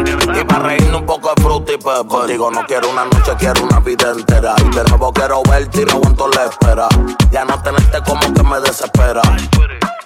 [0.41, 2.27] Y para reírnos un poco de fruta y pepper.
[2.27, 4.55] Digo, no quiero una noche, quiero una vida entera.
[4.59, 6.89] Y de nuevo quiero verte y no aguanto la espera.
[7.31, 9.23] Ya no tenerte como que me desespera.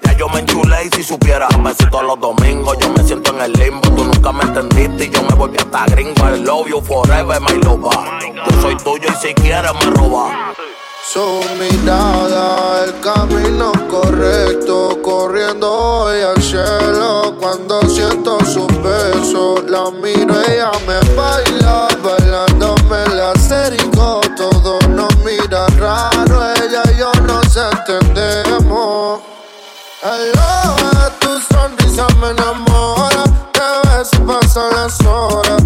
[0.02, 3.52] Ya yo me enchulé y si supiera, besito los domingos, yo me siento en el
[3.52, 3.88] limbo.
[3.90, 6.28] Tú nunca me entendiste y yo me volví hasta gringo.
[6.28, 7.98] I love you forever, my lover.
[8.34, 10.54] Yo soy tuyo y si quieres me roba.
[11.12, 17.36] Su mirada, el camino correcto, corriendo hoy al cielo.
[17.38, 24.22] Cuando siento su beso, la miro, ella me baila, bailándome el acerico.
[24.38, 29.20] Todo nos mira raro, ella y yo nos entendemos.
[30.02, 33.24] Aloha, tu sonrisa me enamora.
[33.52, 35.61] Te ves pasan las horas.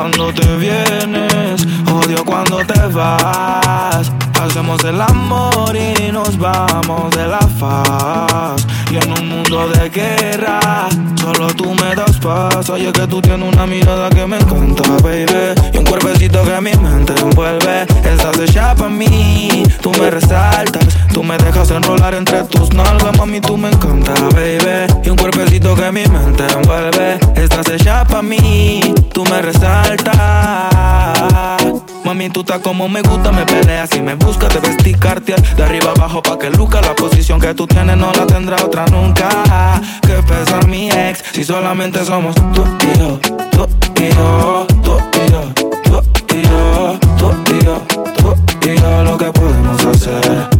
[0.00, 4.10] Cuando te vienes, odio cuando te vas.
[4.40, 8.29] Hacemos el amor y nos vamos de la faz.
[8.90, 12.68] Y en un mundo de guerra, solo tú me das paz.
[12.70, 15.54] Oye, que tú tienes una mirada que me encanta, baby.
[15.72, 17.82] Y un cuerpecito que mi mente envuelve.
[17.82, 20.88] Estás hecha para mí, tú me resaltas.
[21.14, 24.92] Tú me dejas enrolar entre tus nalgas, mami, tú me encanta, baby.
[25.04, 27.20] Y un cuerpecito que mi mente envuelve.
[27.36, 30.16] Estás hecha para mí, tú me resaltas.
[32.10, 35.40] Mami, tú estás como me gusta, me peleas y me buscas, te vestir cartier.
[35.54, 38.84] De arriba abajo pa' que luca La posición que tú tienes no la tendrá otra
[38.86, 39.28] nunca.
[40.02, 43.20] Que pesa mi ex Si solamente somos tú y yo
[43.52, 43.68] Tú
[44.02, 45.54] y yo, tú y yo
[45.84, 46.02] Tú
[46.34, 47.80] y yo, tú y yo
[48.16, 50.59] Tú y yo lo que podemos hacer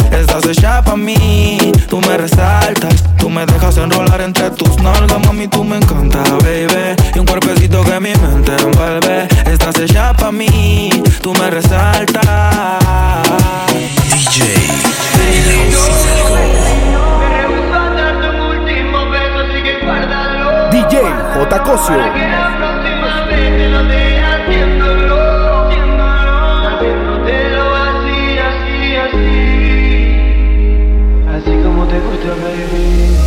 [0.41, 3.03] Estás hecha pa' mí, tú me resaltas.
[3.19, 6.95] Tú me dejas enrolar entre tus nalgas, mami, tú me encanta, baby.
[7.13, 9.27] Y un cuerpecito que mi mente envuelve.
[9.45, 10.89] Estás hecha pa' mí,
[11.21, 12.23] tú me resaltas.
[14.09, 14.41] DJ
[20.71, 21.03] DJ
[21.35, 21.63] J.
[21.63, 22.80] Cosio.
[32.21, 33.20] Como te gusta, baby.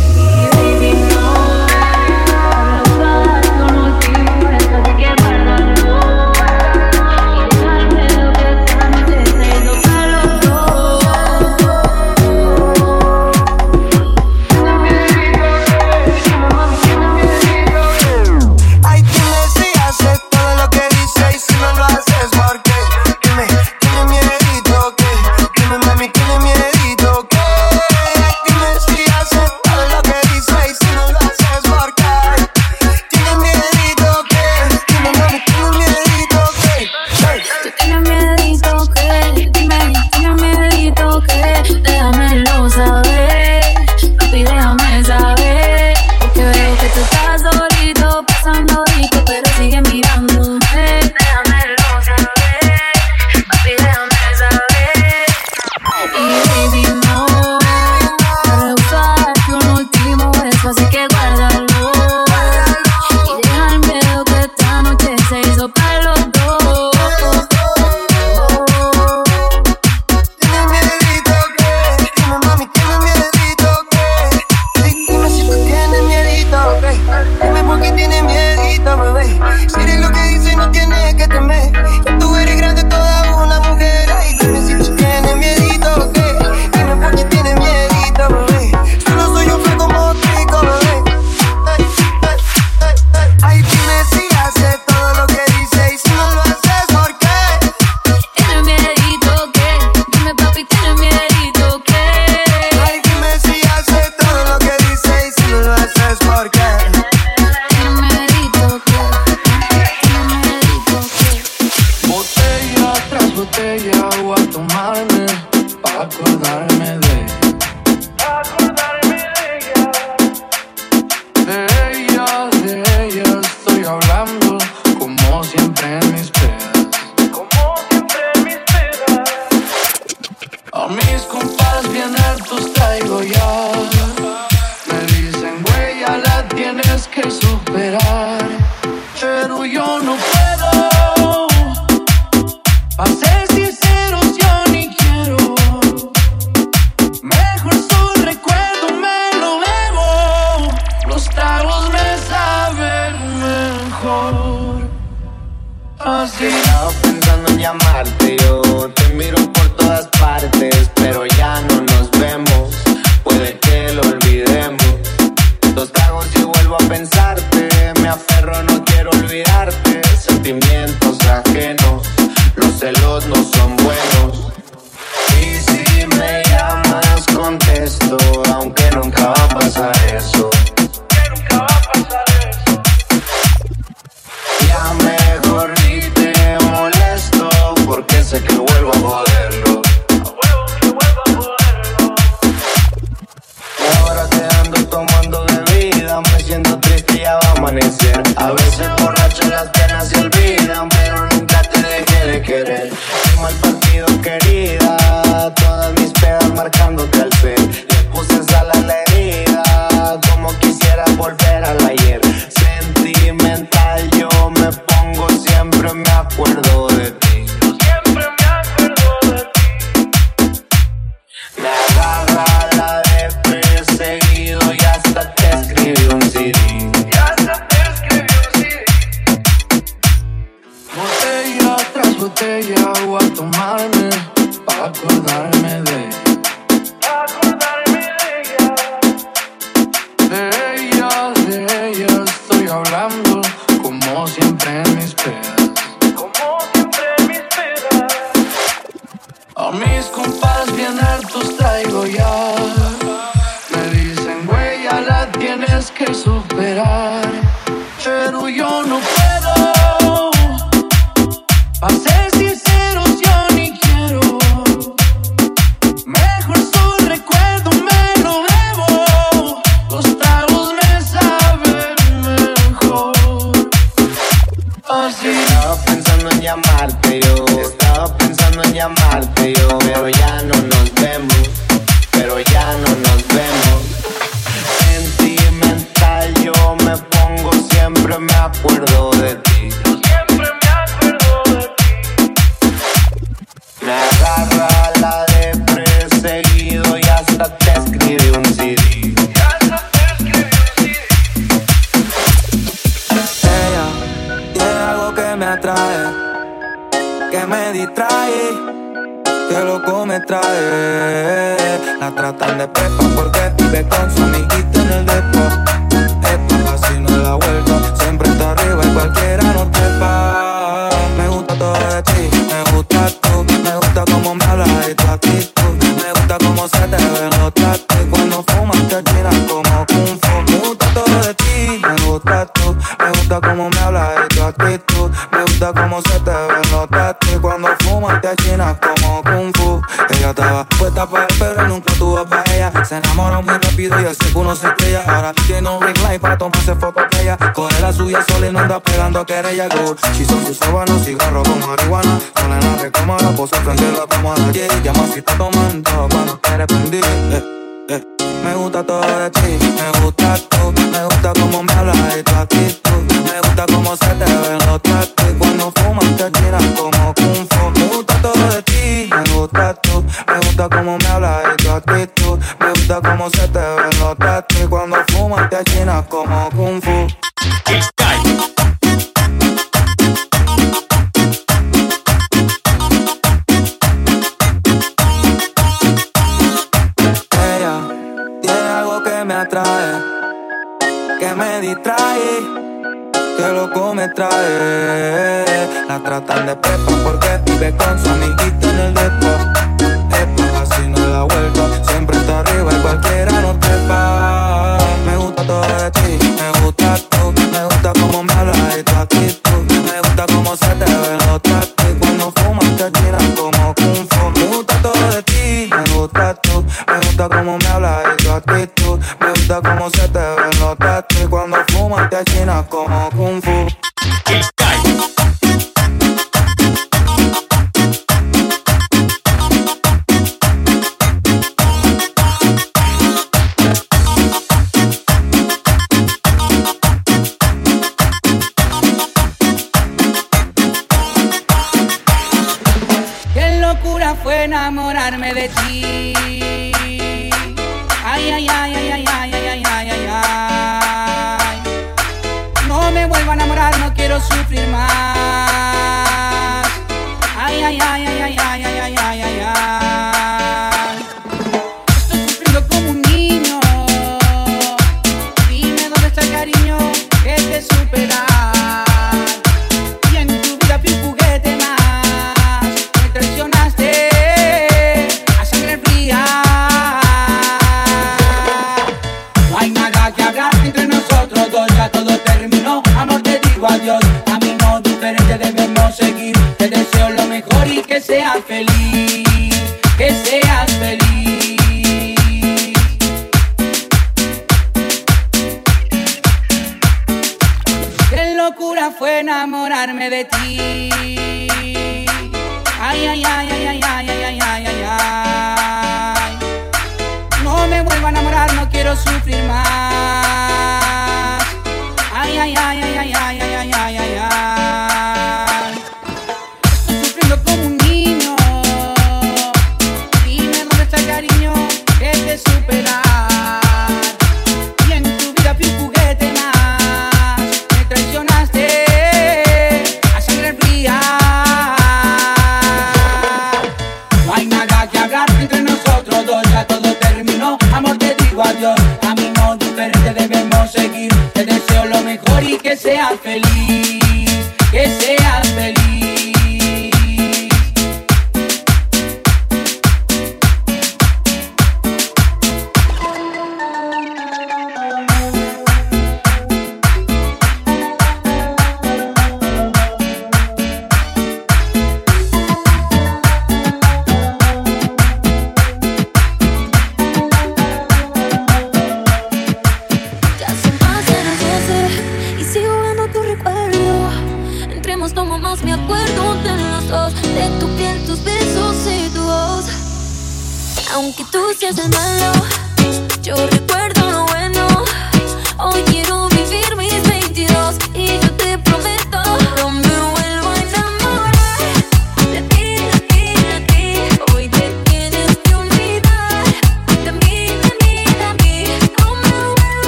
[445.07, 445.84] enamorarme de ti.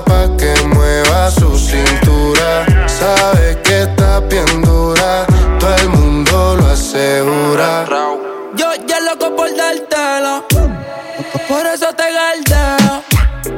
[0.00, 2.64] pa' que mueva su cintura.
[2.86, 5.26] Sabe que está bien dura,
[5.58, 7.84] todo el mundo lo asegura.
[8.56, 10.46] Yo ya loco por dártelo.
[11.48, 13.02] Por eso te galdeo.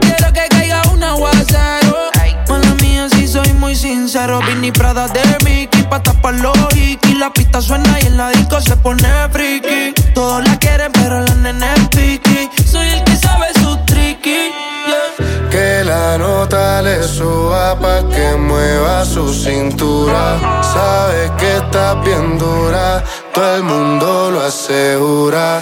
[0.00, 2.10] Quiero que caiga un aguacero.
[2.48, 4.40] Mala mía, si soy muy sincero.
[4.46, 7.16] Vini Prada de Mickey pa' tapar los hikis.
[7.18, 9.94] La pista suena y en la disco se pone friki.
[10.14, 11.73] Todos la quieren, pero la nena
[17.04, 20.62] le suba pa' que mueva su cintura.
[20.62, 23.04] Sabe que está bien dura,
[23.34, 25.60] todo el mundo lo asegura.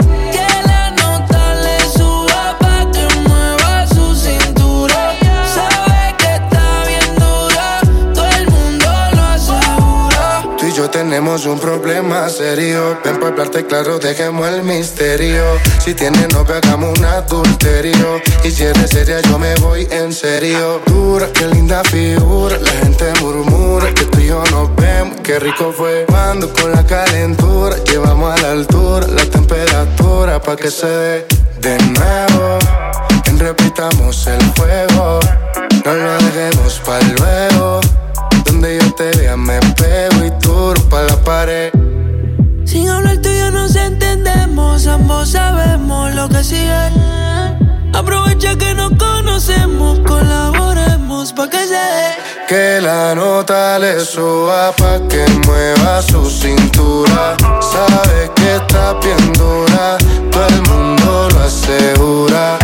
[11.13, 12.97] Tenemos un problema serio.
[13.05, 15.45] Ven para hablarte claro, dejemos el misterio.
[15.79, 18.19] Si tienes novio, hagamos un adulterio.
[18.43, 20.81] Y si eres seria, yo me voy en serio.
[20.87, 22.57] Dura, qué linda figura.
[22.57, 25.21] La gente murmura que tú y yo nos vemos.
[25.23, 30.71] Qué rico fue cuando con la calentura llevamos a la altura la temperatura pa' que
[30.71, 31.27] se dé
[31.61, 32.59] de nuevo.
[33.37, 35.21] Repitamos el juego.
[35.85, 37.82] No lo dejemos pa' luego.
[38.63, 41.73] Donde yo te vea me pego y tú pa' la pared.
[42.65, 46.71] Sin hablar tú y yo nos entendemos, ambos sabemos lo que sigue.
[47.93, 52.09] Aprovecha que nos conocemos, colaboremos pa' que se dé.
[52.47, 57.37] Que la nota le suba pa' que mueva su cintura.
[57.61, 59.99] Sabe que está bien dura,
[60.31, 62.59] todo el mundo lo asegura.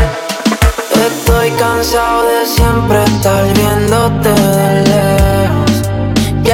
[0.94, 5.67] Estoy cansado de siempre estar viéndote de lejos.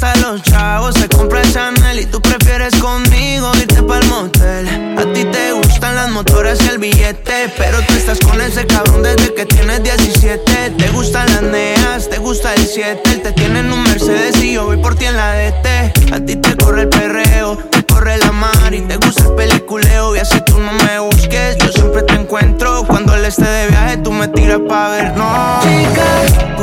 [0.00, 0.94] gastan los chavos.
[0.94, 4.96] Se compra el Chanel y tú prefieres conmigo irte pa'l motel.
[4.98, 7.52] A ti te gustan las motoras y el billete.
[7.56, 10.70] Pero tú estás con ese cabrón desde que tienes 17.
[10.78, 13.16] Te gustan las neas, te gusta el 7.
[13.16, 16.12] Te tienen un Mercedes y yo voy por ti en la DT.
[16.12, 20.14] A ti te corre el perreo, te corre la mar y te gusta el peliculeo.
[20.14, 22.84] Y así tú no me busques, yo siempre te encuentro.
[22.86, 25.16] Cuando él esté de viaje, tú me tiras pa' ver.
[25.16, 26.56] No, chica,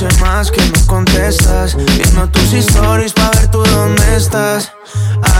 [0.00, 1.74] noche más que no contestas.
[1.74, 4.70] Viendo tus stories para ver tú dónde estás.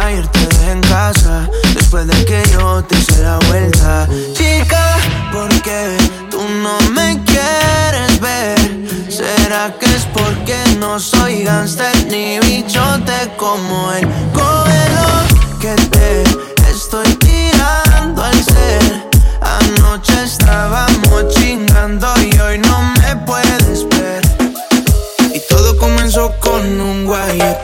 [0.00, 4.08] Ayer te dejé en casa, después de que yo te hice la vuelta.
[4.32, 4.96] Chica,
[5.32, 5.96] ¿por qué
[6.30, 8.58] tú no me quieres ver?
[9.10, 14.08] ¿Será que es porque no soy gangster ni bichote como él?
[14.32, 15.08] Cógelo
[15.60, 16.22] que te
[16.70, 19.06] estoy tirando al ser.
[19.42, 22.65] Anoche estábamos chingando y hoy no.
[27.06, 27.55] why you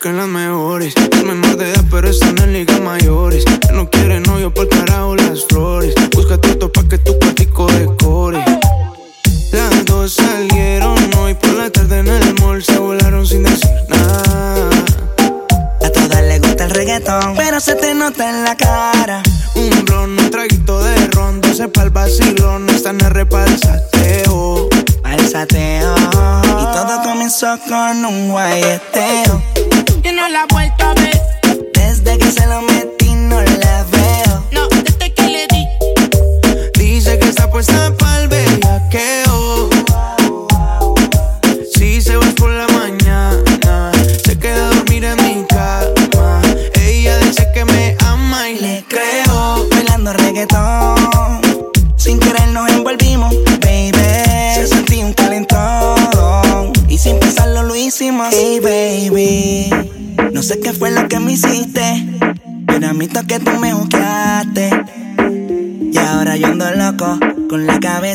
[0.00, 0.57] que las mejores.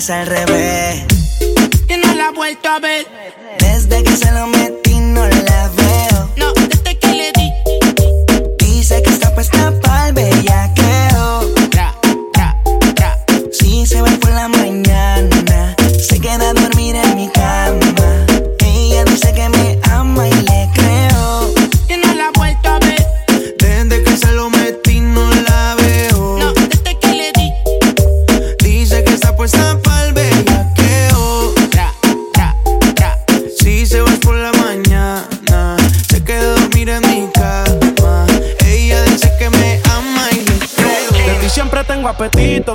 [0.09, 0.52] Al revés.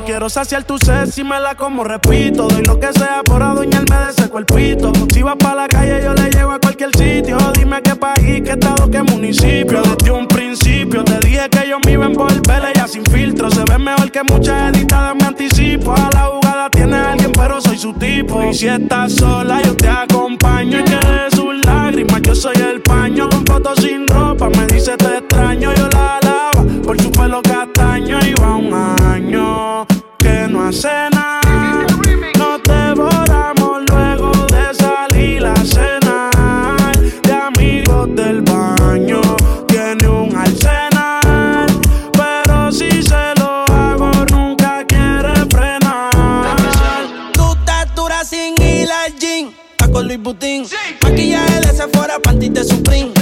[0.09, 2.48] Quiero saciar tu sed si me la como, repito.
[2.48, 4.90] Doy lo que sea por adueñarme de ese cuerpito.
[5.12, 7.36] Si vas pa' la calle, yo le llevo a cualquier sitio.
[7.52, 9.82] Dime qué país, qué estado, qué municipio.
[9.82, 12.62] Desde un principio te dije que yo me iba a envolver.
[12.74, 15.15] Ella sin filtro se ve mejor que muchas editadas.
[15.15, 16.70] Me anticipo a la jugada.
[16.70, 18.43] Tiene alguien, pero soy su tipo.
[18.43, 20.81] Y si estás sola, yo te acompaño.
[20.81, 23.28] Y que de sus lágrimas, yo soy el paño.
[23.28, 25.73] Con fotos sin ropa, me dice te extraño.
[25.74, 28.19] Yo la alaba por su pelo castaño.
[28.20, 28.70] Y va un
[30.29, 31.87] que no hace nada.
[32.39, 36.93] Nos devoramos luego de salir a cenar.
[37.23, 39.21] De amigos del baño,
[39.69, 41.67] tiene un arsenal.
[42.13, 46.97] Pero si se lo hago, nunca quiere frenar.
[47.33, 50.67] Tu estatura sin ir al está con Luis Butín.
[51.03, 53.18] Maquillaje de Sephora, panty de Supreme.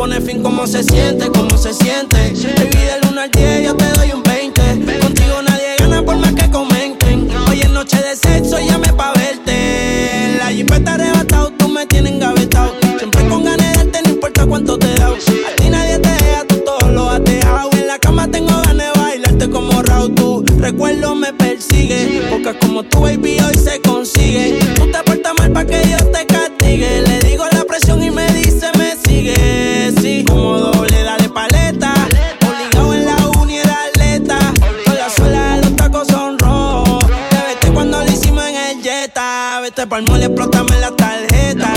[0.00, 0.42] Pone fin.
[0.42, 1.28] ¿Cómo se siente?
[1.28, 2.16] ¿Cómo se siente?
[2.16, 4.98] Baby, del 1 al 10 yo te doy un 20.
[4.98, 7.28] Contigo nadie gana por más que comenten.
[7.50, 10.36] Hoy es noche de sexo, llame pa' verte.
[10.38, 12.72] La jipeta arrebatado, tú me tienes engavetado.
[12.96, 15.08] Siempre con ganas de darte, no importa cuánto te da.
[15.08, 17.68] A ti nadie te deja, tú todo lo has dejado.
[17.72, 20.14] En la cama tengo ganas de bailarte como Raúl.
[20.14, 22.22] Tu recuerdo me persigue.
[22.30, 24.60] Porque como tu baby hoy se consigue.
[24.76, 26.09] Tú te portas mal pa' que Dios
[39.80, 41.72] Vete pa'l mole, explótame la tarjeta.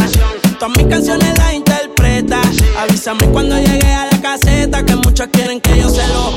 [0.59, 2.41] Todas mis canciones las interpreta.
[2.81, 4.83] Avísame cuando llegue a la caseta.
[4.83, 6.31] Que muchos quieren que yo se lo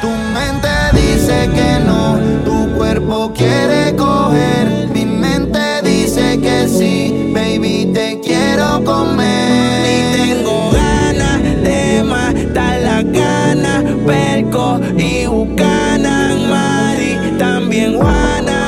[0.00, 4.88] Tu mente dice que no, tu cuerpo quiere coger.
[4.94, 9.84] Mi mente dice que sí, baby, te quiero comer.
[9.84, 13.84] Y tengo ganas de matar las ganas.
[14.06, 18.67] Perco y Bucana, Mari, también Juana.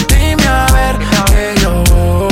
[0.51, 2.30] A ver que yo voy.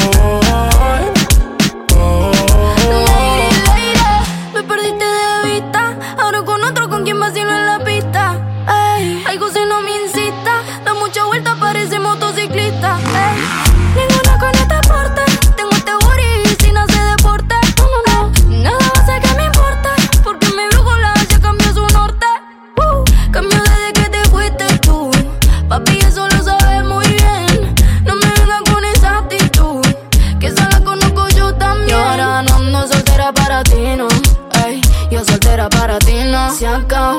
[35.59, 36.55] Era para ti, no.
[36.55, 37.18] Se acabó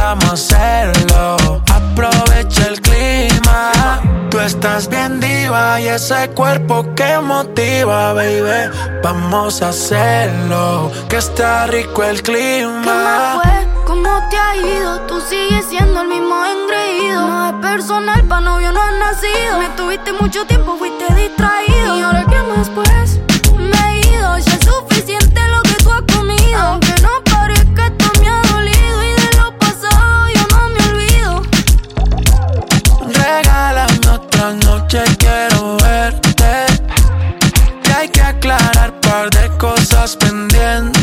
[0.00, 1.62] Vamos a hacerlo.
[1.72, 4.00] Aprovecha el clima.
[4.30, 8.70] Tú estás bien diva y ese cuerpo que motiva, baby.
[9.02, 10.90] Vamos a hacerlo.
[11.08, 12.80] Que está rico el ¿Qué clima.
[12.84, 13.68] más fue?
[13.86, 15.00] ¿Cómo te ha ido?
[15.08, 17.26] Tú sigues siendo el mismo engreído.
[17.26, 19.58] No es personal, pa' novio no has nacido.
[19.58, 21.98] Me tuviste mucho tiempo, fuiste distraído.
[21.98, 23.07] ¿Y ahora qué más pues?
[39.30, 40.97] De cosas pendientes.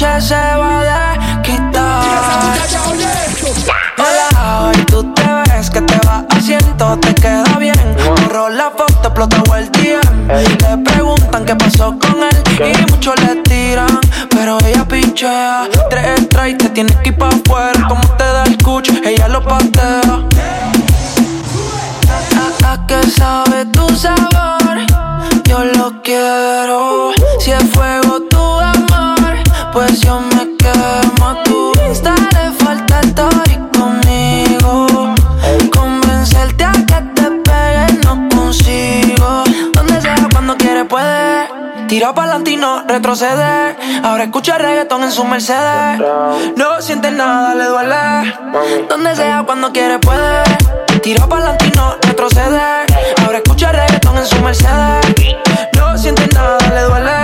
[0.00, 2.56] Noche se va a quitar.
[3.98, 7.96] Hola, hoy tú te ves que te va haciendo, te queda bien.
[8.04, 10.28] Borró la foto, explotó el DM.
[10.28, 14.00] Le preguntan qué pasó con él y muchos le tiran,
[14.30, 15.68] pero ella pinchea.
[15.90, 17.88] Tres strikes, te tienes que ir pa' afuera.
[17.88, 20.00] Como te da el cuch, ella lo patea.
[22.36, 24.78] A, a que sabe tu sabor,
[25.44, 27.12] yo lo quiero.
[27.40, 28.27] Si es fuego
[30.00, 31.42] yo me quemo.
[31.44, 35.14] Tu Insta le falta story conmigo.
[35.72, 39.44] Convencerte a que te pegues no consigo.
[39.74, 41.48] Donde sea, cuando quiere puede.
[41.88, 43.76] Tira pa'lante y no retrocede.
[44.02, 46.00] Ahora escucha reggaetón en su Mercedes.
[46.56, 48.34] No siente nada, le duele.
[48.88, 50.42] Donde sea, cuando quiere puede.
[51.02, 52.86] Tira pa'lante y no retrocede.
[53.24, 55.06] Ahora escucha reggaetón en su Mercedes.
[55.76, 57.17] No siente nada, le duele.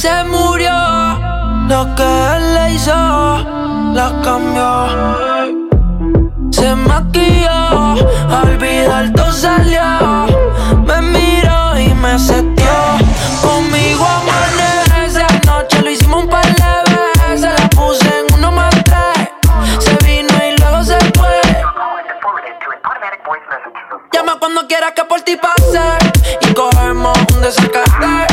[0.00, 0.72] Se murió.
[1.68, 2.94] Lo que él le hizo,
[3.92, 4.70] la cambió.
[6.50, 7.96] Se maquilló,
[8.42, 9.82] olvidar todo salió.
[10.86, 12.76] Me miró y me setió.
[13.42, 16.72] Conmigo amanece, anoche lo hicimos un par de
[17.28, 17.52] veces.
[17.60, 19.28] La puse en uno más tres.
[19.80, 21.40] Se vino y luego se fue.
[24.12, 25.82] Llama cuando quieras que por ti pase.
[26.40, 28.29] Y cogemos un desacate.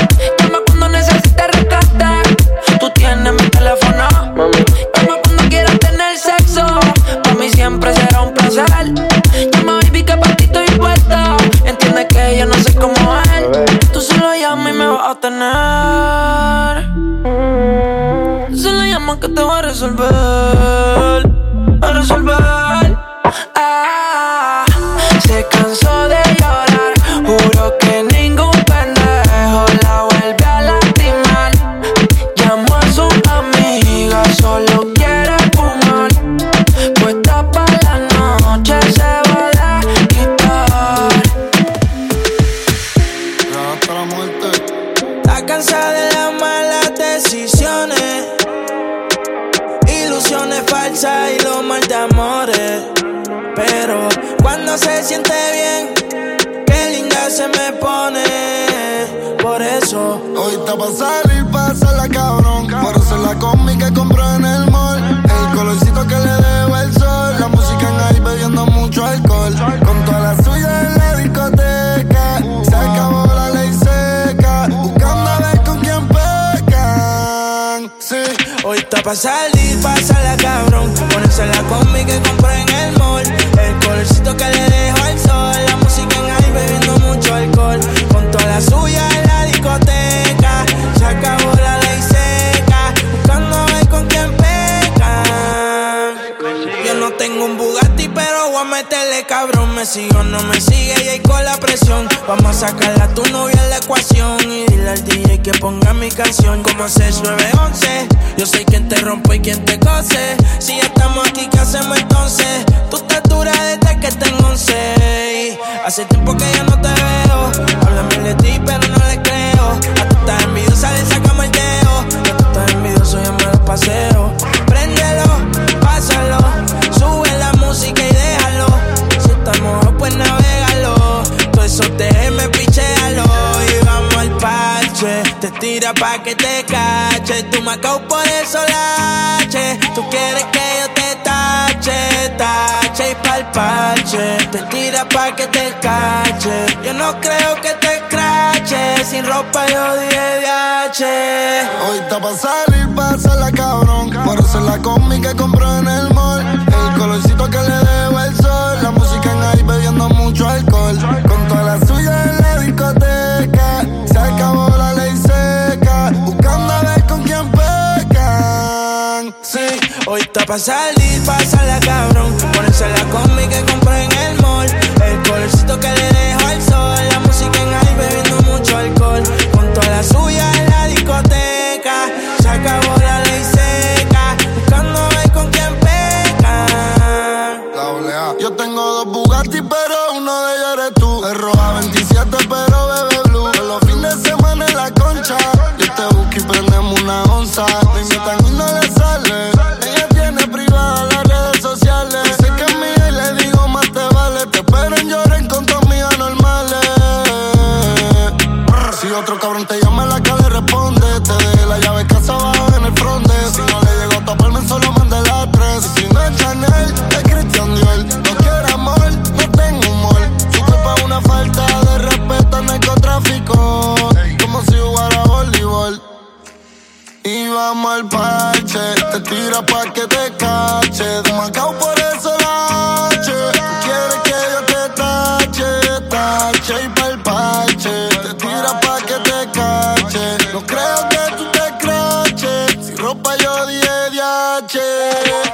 [170.57, 173.26] Salir, pasarla cabrón, ponerse la con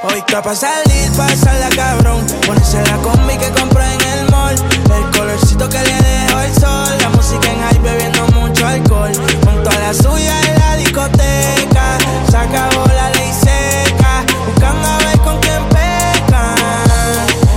[0.06, 2.26] Hoy capa salir, pasarla cabrón.
[2.46, 4.54] Ponerse la combi que compré en el mall.
[4.54, 6.98] El colorcito que le dejó el sol.
[7.00, 9.14] La música en high bebiendo mucho alcohol.
[9.46, 11.98] Junto a la suya en la discoteca.
[12.30, 14.26] Se acabó la ley seca.
[14.46, 16.56] Buscando a ver con quién peca.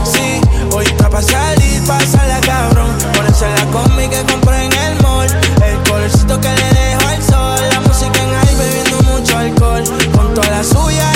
[0.04, 0.40] Sí,
[0.72, 2.96] hoy capa salir, pasarla cabrón.
[3.12, 5.26] Ponerse la combi que compré en el mall.
[5.64, 7.60] El colorcito que le dejó el sol.
[7.72, 9.82] La música en high bebiendo mucho alcohol.
[10.14, 11.15] Junto a la suya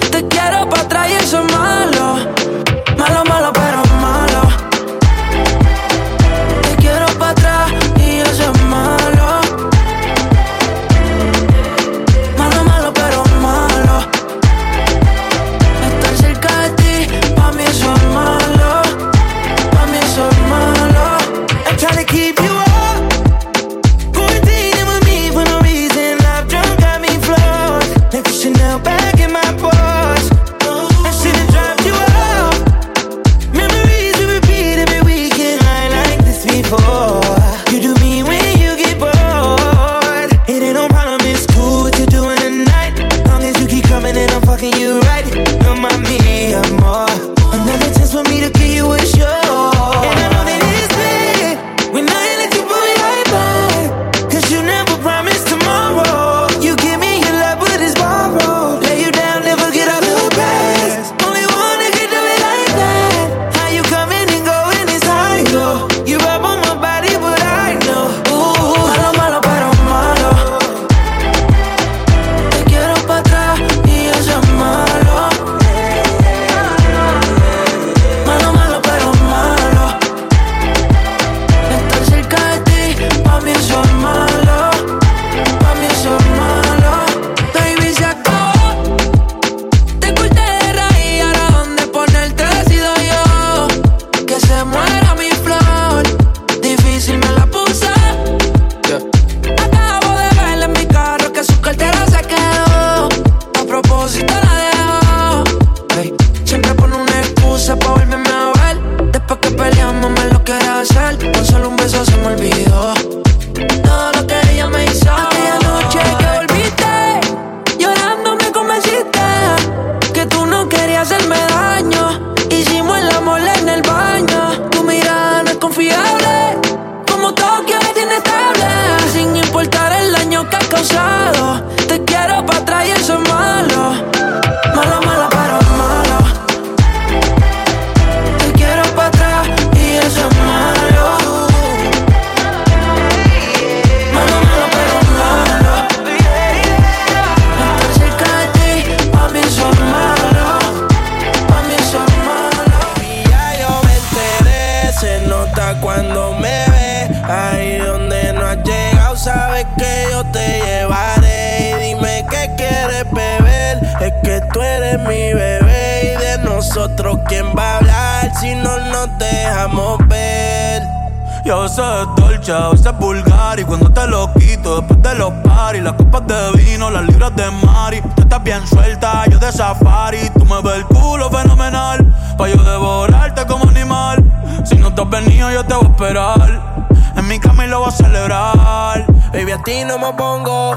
[179.51, 182.05] Safari Tú me ves el culo fenomenal.
[182.37, 184.23] Pa' yo devorarte como animal.
[184.63, 186.87] Si no te has venido yo te voy a esperar.
[187.15, 189.05] En mi cama y lo voy a celebrar.
[189.33, 190.75] Baby, a ti no me pongo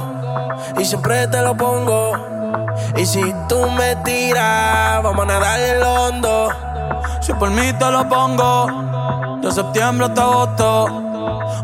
[0.79, 2.13] y siempre te lo pongo.
[2.97, 6.49] Y si tú me tiras, vamos a nadar el hondo.
[7.21, 11.04] Si por mí te lo pongo De septiembre hasta agosto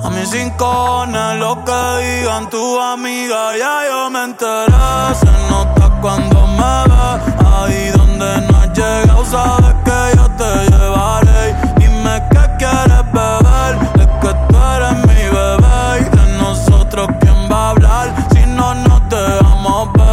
[0.05, 6.47] A mis rincones Lo que digan tu amiga Ya yo me enteré Se nota cuando
[6.47, 13.05] me ves Ahí donde no has llegado Sabes que yo te llevaré Dime qué quieres
[13.13, 18.47] beber Es que tú eres mi bebé Y de nosotros quién va a hablar Si
[18.47, 20.11] no nos dejamos ver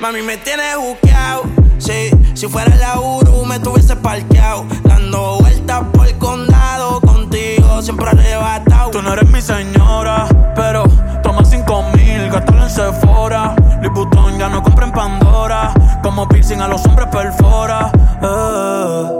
[0.00, 1.42] Mami, me tienes buqueado.
[1.76, 4.64] Sí, si fuera la Uru, me tuviese parqueado.
[4.82, 7.00] Dando vueltas por el condado.
[7.30, 8.90] Contigo siempre arrebatado.
[8.90, 10.26] Tú no eres mi señora,
[10.56, 10.82] pero
[11.22, 13.54] toma cinco mil, gástalo en Sephora.
[13.80, 17.92] Liputón ya no compra en Pandora, como piercing a los hombres perfora.
[18.20, 19.10] Eh.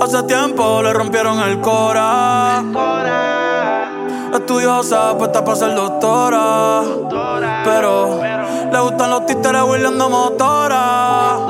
[0.00, 2.62] Hace tiempo le rompieron el cora.
[4.32, 6.80] Estudiosa, puesta para ser doctora.
[7.64, 8.18] Pero
[8.72, 11.49] le gustan los títeres huirleando motora.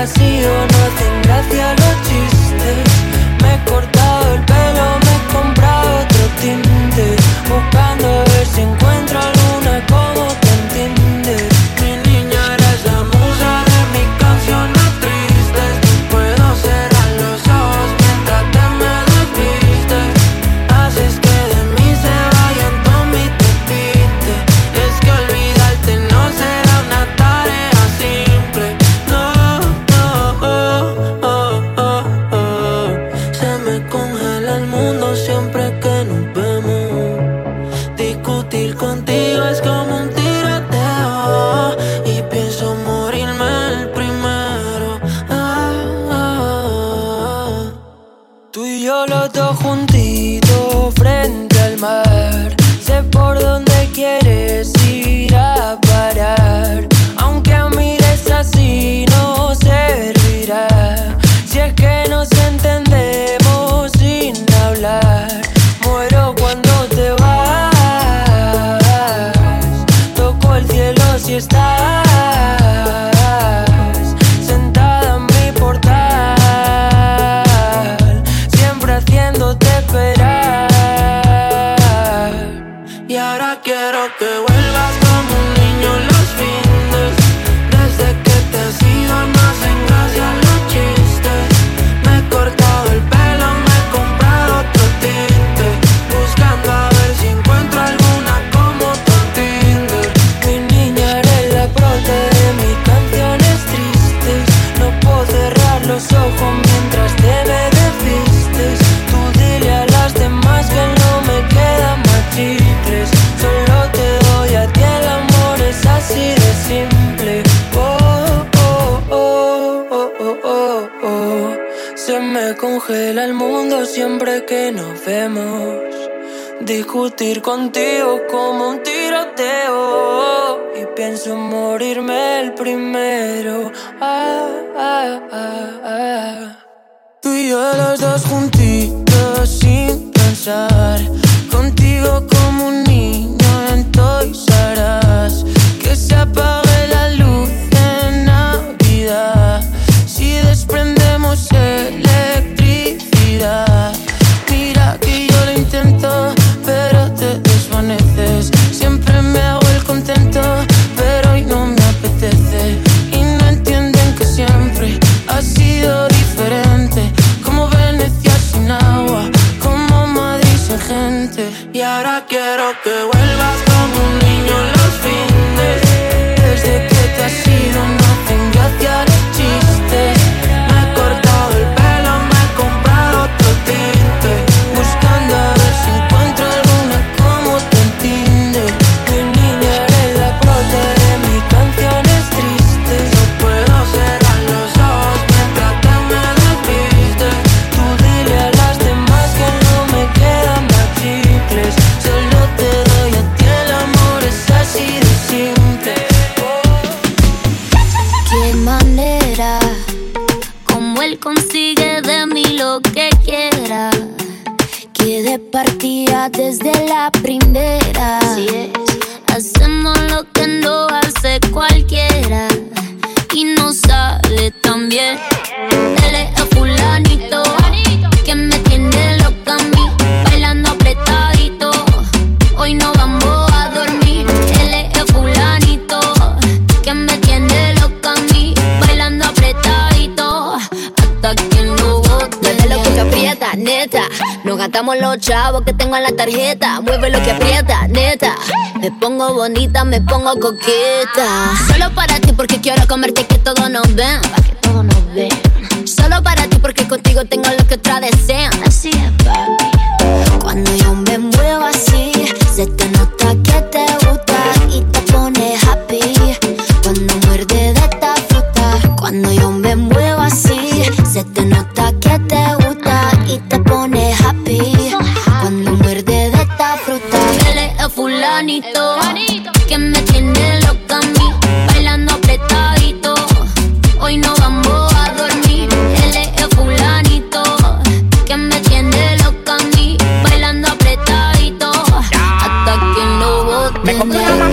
[0.00, 1.79] has ido no hacen gracia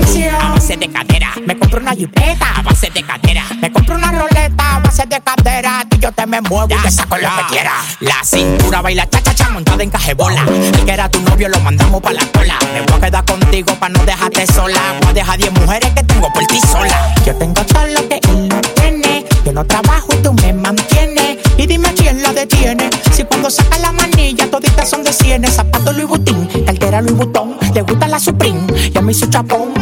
[0.07, 2.53] A base de cadera, me compro una jipeta.
[2.55, 4.75] A base de cadera, me compro una roleta.
[4.75, 7.73] A base de cadera, y yo te me muevo y te saco lo que quiera.
[7.99, 10.43] La cintura baila cha cha cha montada en cajebola.
[10.47, 12.57] El que era tu novio lo mandamos pa' la cola.
[12.73, 14.79] Me voy a quedar contigo pa' no dejarte sola.
[15.01, 17.13] Voy a dejar 10 mujeres que tengo por ti sola.
[17.25, 19.25] Yo tengo todo lo que él no tiene.
[19.45, 21.37] Yo no trabajo y tú me mantienes.
[21.57, 22.89] Y dime quién la detiene.
[23.11, 25.55] Si cuando saca la manilla toditas son de cienes.
[25.55, 26.47] Zapato Louis Vuitton,
[26.87, 27.57] cartera Louis Vuitton.
[27.73, 28.61] Le gusta la Supreme,
[28.93, 29.73] ya me hizo chapón.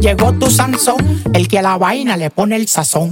[0.00, 0.96] Llegó tu Sansón,
[1.32, 3.10] el que a la vaina le pone el sazón.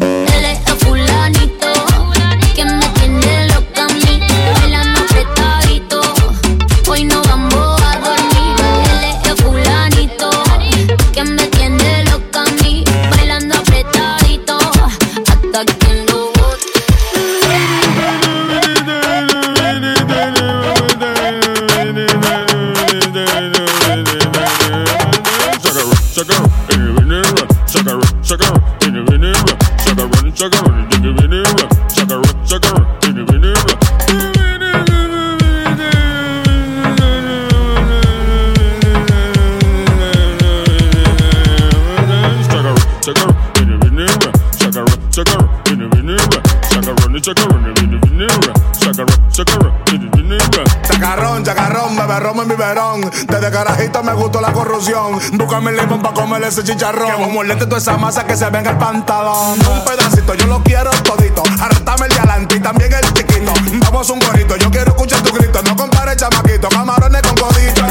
[52.35, 55.21] Desde carajito me gustó la corrupción.
[55.35, 57.07] Búscame el limón pa' comer ese chicharrón.
[57.17, 59.53] Que moleste toda esa masa que se venga el pantalón.
[59.53, 61.45] Un pedacito, yo lo quiero todito.
[61.61, 63.53] Arrestame el de adelante y también el chiquito.
[63.85, 65.63] Vamos un gorrito, yo quiero escuchar tu grito.
[65.63, 67.04] No compare chamaquito, camarones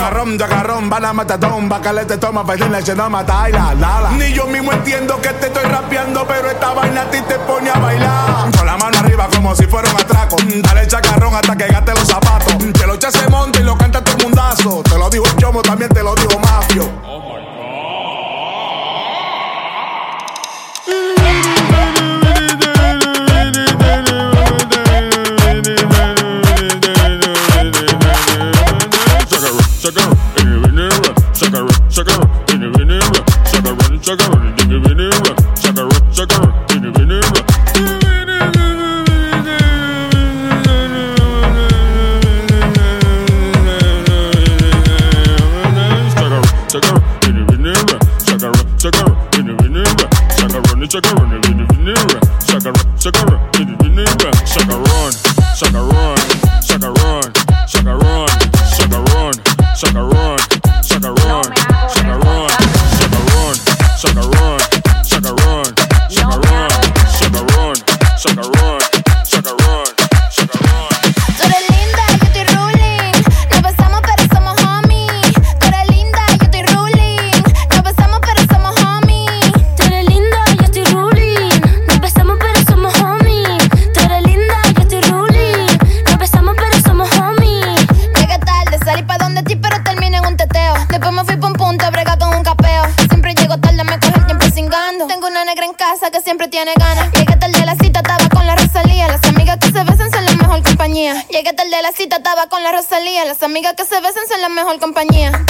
[0.03, 0.37] codito.
[0.37, 1.69] Chacarrón, chacarrón, van a matatón.
[1.69, 5.63] Bacalete toma, pedir leche, no mata la, la, Ni yo mismo entiendo que te estoy
[5.63, 8.51] rapeando, pero esta vaina a ti te pone a bailar.
[8.57, 10.35] Con la mano arriba como si fuera un atraco.
[10.61, 12.55] Dale chacarrón hasta que gaste los zapatos.
[12.57, 14.81] Que lo echa se monte y lo canta todo mundazo.
[14.83, 17.32] Te lo digo el chomo, también te lo digo mafio.
[29.83, 29.99] sugar,
[30.37, 33.11] sugar, sugar, sugar, sugar, sugar, sugar, sugar, shake it, shake it,
[33.49, 34.52] shake Sugar, shake sugar, shake
[103.25, 105.42] Las amigas que se besan son la mejor compañía.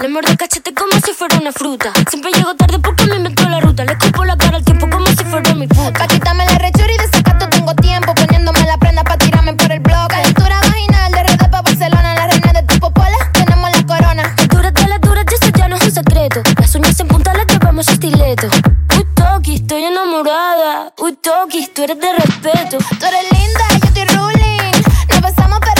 [0.00, 1.92] Le muerde cachete como si fuera una fruta.
[2.10, 3.84] Siempre llego tarde porque me inventó la ruta.
[3.84, 5.92] Le escupo la cara al tiempo como si fuera mi puta.
[5.92, 8.14] Pa' quitarme la rechura y de sacato tengo tiempo.
[8.14, 10.08] Poniéndome la prenda pa' tirarme por el blog.
[10.08, 12.14] Calentura vaginal de red pa' Barcelona.
[12.14, 14.34] La reina de tu popola, tenemos la corona.
[14.50, 16.42] Dura de la dura, eso ya no es un secreto.
[16.58, 18.48] Las uñas en punta las llevamos estileto.
[18.96, 20.92] Uy, Toki, estoy enamorada.
[20.98, 22.78] Uy, Toki, tú eres de respeto.
[22.98, 24.82] Tú eres linda, yo estoy ruling.
[25.10, 25.73] Nos besamos, pero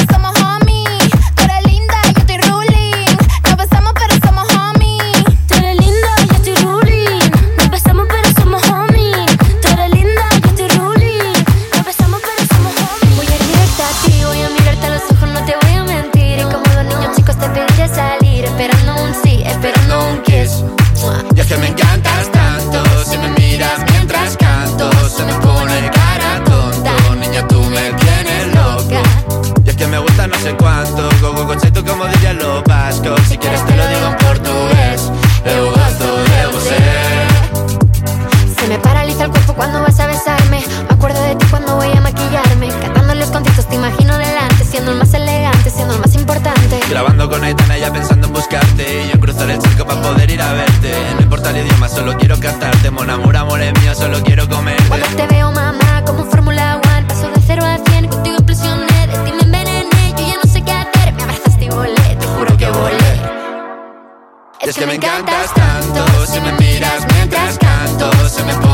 [21.54, 22.82] que me encantas tanto.
[23.04, 27.14] Si me miras mientras canto, se me pone cara tonto.
[27.16, 29.02] Niña, tú me tienes loca.
[29.64, 31.08] Y es que me gusta no sé cuánto.
[31.20, 31.54] Go, go,
[31.86, 33.20] como dirían los vascos.
[33.28, 35.10] Si quieres te lo digo en portugués.
[35.44, 36.76] Eu gosto de você.
[38.58, 40.64] Se me paraliza el cuerpo cuando vas a besarme.
[40.88, 42.68] Me acuerdo de ti cuando voy a maquillarme.
[42.68, 44.64] Cantando los conciertos te imagino delante.
[44.64, 46.80] Siendo el más elegante, siendo el más importante.
[46.88, 49.13] Grabando con Aitana ya pensando en buscarte
[49.44, 50.92] pasar el cheque para poder ir a verte.
[51.16, 52.90] No importa el idioma, solo quiero cantarte.
[52.90, 54.76] Mon amor, amor es mío, solo quiero comer.
[54.88, 59.18] Cuando te veo, mamá, como Fórmula One, paso de cero a cien, contigo explosioné, de
[59.24, 61.12] ti me envenené, yo ya no sé qué hacer.
[61.14, 63.20] Me abrazaste y volé, te juro que volé.
[64.60, 68.73] Es que me encantas tanto, si me miras mientras canto, se me pone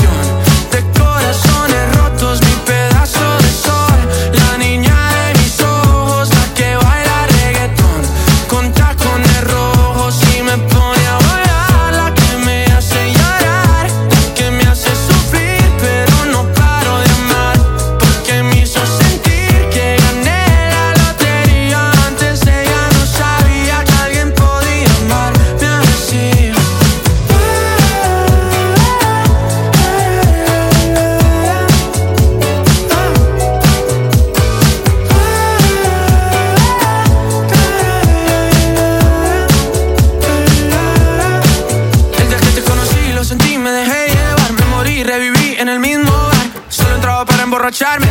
[47.71, 48.10] apapacharme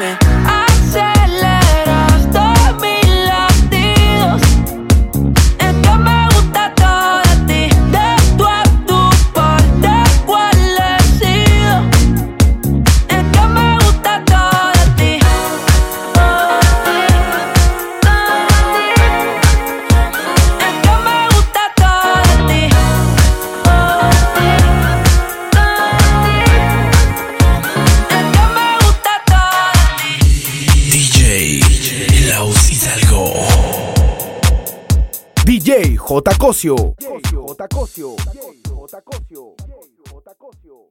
[36.51, 36.75] Cosio.
[36.99, 37.67] J.
[37.69, 38.15] Cosio.
[38.17, 39.01] J.
[39.05, 39.55] Cosio.
[39.55, 40.35] J.
[40.35, 40.89] Cosio.